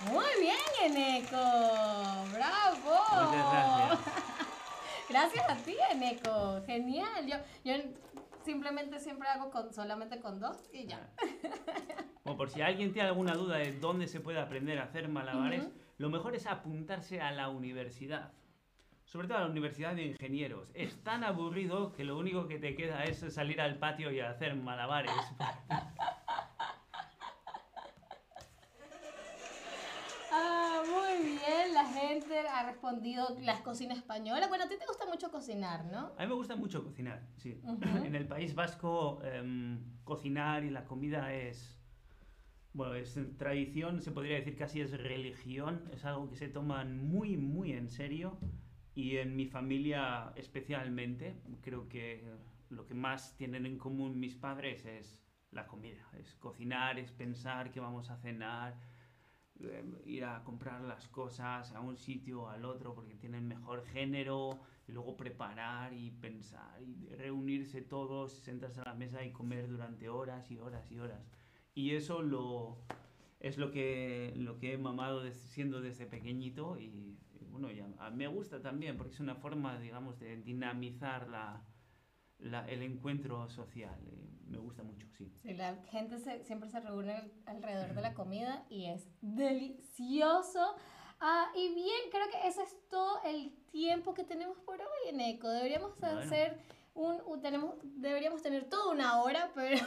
Muy 0.00 0.26
bien, 0.40 0.56
Eneco. 0.80 1.36
Bravo. 2.32 3.26
Muchas 3.26 3.50
gracias. 3.50 3.98
Gracias 5.08 5.48
a 5.48 5.54
ti, 5.56 5.76
Eneco. 5.90 6.62
Genial. 6.66 7.26
Yo, 7.26 7.36
yo 7.64 7.74
simplemente 8.48 8.98
siempre 8.98 9.28
hago 9.28 9.50
con, 9.50 9.74
solamente 9.74 10.20
con 10.20 10.40
dos 10.40 10.70
y 10.72 10.86
ya. 10.86 11.10
O 12.24 12.34
por 12.34 12.48
si 12.48 12.62
alguien 12.62 12.94
tiene 12.94 13.08
alguna 13.08 13.34
duda 13.34 13.56
de 13.58 13.78
dónde 13.78 14.06
se 14.06 14.20
puede 14.20 14.38
aprender 14.38 14.78
a 14.78 14.84
hacer 14.84 15.06
malabares, 15.10 15.68
lo 15.98 16.08
mejor 16.08 16.34
es 16.34 16.46
apuntarse 16.46 17.20
a 17.20 17.30
la 17.30 17.50
universidad. 17.50 18.32
Sobre 19.04 19.28
todo 19.28 19.38
a 19.38 19.40
la 19.42 19.48
Universidad 19.48 19.94
de 19.94 20.04
Ingenieros. 20.04 20.70
Es 20.74 21.02
tan 21.02 21.24
aburrido 21.24 21.92
que 21.92 22.04
lo 22.04 22.16
único 22.18 22.46
que 22.48 22.58
te 22.58 22.74
queda 22.74 23.04
es 23.04 23.18
salir 23.32 23.60
al 23.60 23.78
patio 23.78 24.10
y 24.10 24.20
hacer 24.20 24.54
malabares. 24.54 25.12
la 31.72 31.84
gente 31.86 32.38
ha 32.48 32.66
respondido 32.66 33.36
la 33.40 33.62
cocina 33.62 33.94
española. 33.94 34.48
Bueno, 34.48 34.64
a 34.64 34.68
ti 34.68 34.76
te 34.78 34.86
gusta 34.86 35.06
mucho 35.06 35.30
cocinar, 35.30 35.84
¿no? 35.86 36.12
A 36.16 36.22
mí 36.22 36.26
me 36.26 36.34
gusta 36.34 36.56
mucho 36.56 36.82
cocinar, 36.84 37.22
sí. 37.36 37.60
En 38.04 38.14
el 38.14 38.26
País 38.26 38.54
Vasco, 38.54 39.20
em, 39.22 39.80
cocinar 40.04 40.64
y 40.64 40.70
la 40.70 40.84
comida 40.84 41.32
es. 41.32 41.76
Bueno, 42.72 42.94
es 42.94 43.18
tradición, 43.36 44.02
se 44.02 44.12
podría 44.12 44.36
decir 44.36 44.56
casi 44.56 44.80
es 44.80 44.92
religión, 44.92 45.88
es 45.92 46.04
algo 46.04 46.28
que 46.28 46.36
se 46.36 46.48
toman 46.48 47.08
muy, 47.08 47.36
muy 47.36 47.72
en 47.72 47.88
serio 47.88 48.38
y 48.94 49.16
en 49.16 49.34
mi 49.34 49.46
familia 49.46 50.32
especialmente. 50.36 51.40
Creo 51.62 51.88
que 51.88 52.22
lo 52.70 52.86
que 52.86 52.94
más 52.94 53.36
tienen 53.36 53.66
en 53.66 53.78
común 53.78 54.20
mis 54.20 54.36
padres 54.36 54.84
es 54.84 55.18
la 55.50 55.66
comida, 55.66 56.06
es 56.18 56.34
cocinar, 56.36 56.98
es 56.98 57.10
pensar 57.10 57.70
qué 57.70 57.80
vamos 57.80 58.10
a 58.10 58.16
cenar, 58.18 58.74
eh, 58.74 58.87
ir 60.04 60.24
a 60.24 60.44
comprar 60.44 60.82
las 60.82 61.08
cosas 61.08 61.72
a 61.72 61.80
un 61.80 61.96
sitio 61.96 62.48
al 62.48 62.64
otro 62.64 62.94
porque 62.94 63.14
tienen 63.14 63.48
mejor 63.48 63.84
género 63.86 64.58
y 64.86 64.92
luego 64.92 65.16
preparar 65.16 65.92
y 65.92 66.10
pensar 66.12 66.82
y 66.82 67.08
reunirse 67.14 67.82
todos, 67.82 68.32
sentarse 68.32 68.80
a 68.80 68.84
la 68.84 68.94
mesa 68.94 69.24
y 69.24 69.32
comer 69.32 69.68
durante 69.68 70.08
horas 70.08 70.50
y 70.50 70.58
horas 70.58 70.90
y 70.90 70.98
horas. 70.98 71.20
Y 71.74 71.94
eso 71.94 72.22
lo, 72.22 72.78
es 73.40 73.58
lo 73.58 73.70
que, 73.70 74.32
lo 74.36 74.58
que 74.58 74.72
he 74.72 74.78
mamado 74.78 75.30
siendo 75.32 75.80
desde 75.80 76.06
pequeñito 76.06 76.78
y, 76.78 77.16
bueno, 77.50 77.70
ya, 77.70 77.86
me 78.10 78.26
gusta 78.26 78.62
también 78.62 78.96
porque 78.96 79.14
es 79.14 79.20
una 79.20 79.34
forma, 79.34 79.78
digamos, 79.78 80.18
de 80.18 80.36
dinamizar 80.42 81.28
la, 81.28 81.64
el 82.68 82.82
encuentro 82.82 83.48
social. 83.48 83.98
Me 84.48 84.58
gusta 84.58 84.82
mucho, 84.82 85.06
sí. 85.16 85.30
Sí, 85.42 85.54
la 85.54 85.76
gente 85.90 86.18
siempre 86.44 86.68
se 86.68 86.80
reúne 86.80 87.30
alrededor 87.46 87.94
de 87.94 88.02
la 88.02 88.14
comida 88.14 88.64
y 88.68 88.86
es 88.86 89.08
delicioso. 89.20 90.76
Ah, 91.20 91.50
y 91.54 91.74
bien, 91.74 92.10
creo 92.10 92.28
que 92.30 92.48
ese 92.48 92.62
es 92.62 92.76
todo 92.88 93.20
el 93.24 93.52
tiempo 93.70 94.14
que 94.14 94.24
tenemos 94.24 94.58
por 94.60 94.80
hoy 94.80 95.08
en 95.08 95.20
ECO. 95.20 95.48
Deberíamos 95.48 96.02
hacer 96.02 96.58
un, 96.94 97.40
tenemos, 97.40 97.74
deberíamos 97.82 98.42
tener 98.42 98.68
toda 98.68 98.92
una 98.92 99.20
hora, 99.20 99.50
pero 99.54 99.78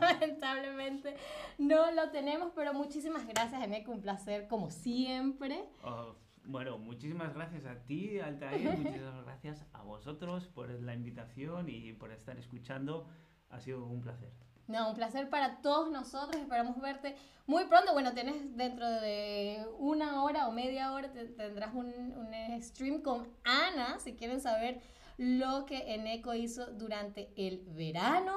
lamentablemente 0.00 1.14
no 1.58 1.90
lo 1.92 2.10
tenemos. 2.10 2.52
Pero 2.54 2.72
muchísimas 2.72 3.26
gracias, 3.26 3.62
Eneco, 3.62 3.92
un 3.92 4.00
placer 4.00 4.48
como 4.48 4.70
siempre. 4.70 5.64
Oh, 5.84 6.14
bueno, 6.44 6.78
muchísimas 6.78 7.34
gracias 7.34 7.66
a 7.66 7.84
ti, 7.84 8.18
Altair, 8.20 8.70
muchísimas 8.78 9.24
gracias 9.24 9.66
a 9.74 9.82
vosotros 9.82 10.48
por 10.48 10.70
la 10.70 10.94
invitación 10.94 11.68
y 11.68 11.92
por 11.92 12.12
estar 12.12 12.38
escuchando. 12.38 13.06
Ha 13.50 13.60
sido 13.60 13.84
un 13.84 14.00
placer. 14.00 14.30
No, 14.66 14.90
un 14.90 14.94
placer 14.94 15.30
para 15.30 15.62
todos 15.62 15.90
nosotros. 15.90 16.40
Esperamos 16.40 16.78
verte 16.80 17.16
muy 17.46 17.64
pronto. 17.64 17.94
Bueno, 17.94 18.12
tienes 18.12 18.56
dentro 18.56 18.86
de 18.86 19.66
una 19.78 20.22
hora 20.22 20.46
o 20.46 20.52
media 20.52 20.92
hora 20.92 21.10
tendrás 21.10 21.74
un, 21.74 21.86
un, 21.86 22.62
stream 22.62 23.00
con 23.00 23.26
Ana, 23.44 23.98
si 23.98 24.14
quieren 24.14 24.40
saber 24.40 24.82
lo 25.16 25.64
que 25.64 25.94
Eneco 25.94 26.34
hizo 26.34 26.66
durante 26.72 27.32
el 27.36 27.64
verano. 27.70 28.36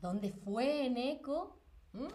dónde 0.00 0.32
fue 0.32 0.90
Neko? 0.90 1.58
Mm, 1.92 2.06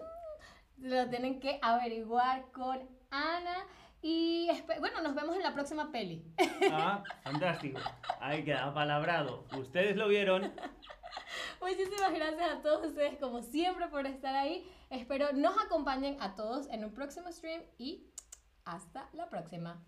lo 0.78 1.10
tienen 1.10 1.40
que 1.40 1.58
averiguar 1.62 2.52
con 2.52 2.88
Ana. 3.10 3.66
Y 4.02 4.50
bueno, 4.80 5.02
nos 5.02 5.16
vemos 5.16 5.36
en 5.36 5.42
la 5.42 5.54
próxima 5.54 5.92
peli. 5.92 6.24
Ah, 6.72 7.04
fantástico. 7.24 7.80
Ahí 8.20 8.44
queda 8.44 8.74
palabrado. 8.74 9.46
Ustedes 9.58 9.96
lo 9.96 10.08
vieron. 10.08 10.54
Muchísimas 11.62 12.14
gracias 12.14 12.52
a 12.52 12.62
todos 12.62 12.88
ustedes, 12.88 13.18
como 13.20 13.42
siempre, 13.42 13.88
por 13.88 14.06
estar 14.06 14.36
ahí. 14.36 14.70
Espero 14.90 15.34
nos 15.34 15.58
acompañen 15.58 16.18
a 16.22 16.36
todos 16.36 16.68
en 16.70 16.86
un 16.86 16.94
próximo 16.94 17.32
stream 17.32 17.62
y 17.78 18.08
hasta 18.66 19.10
la 19.14 19.30
próxima. 19.30 19.84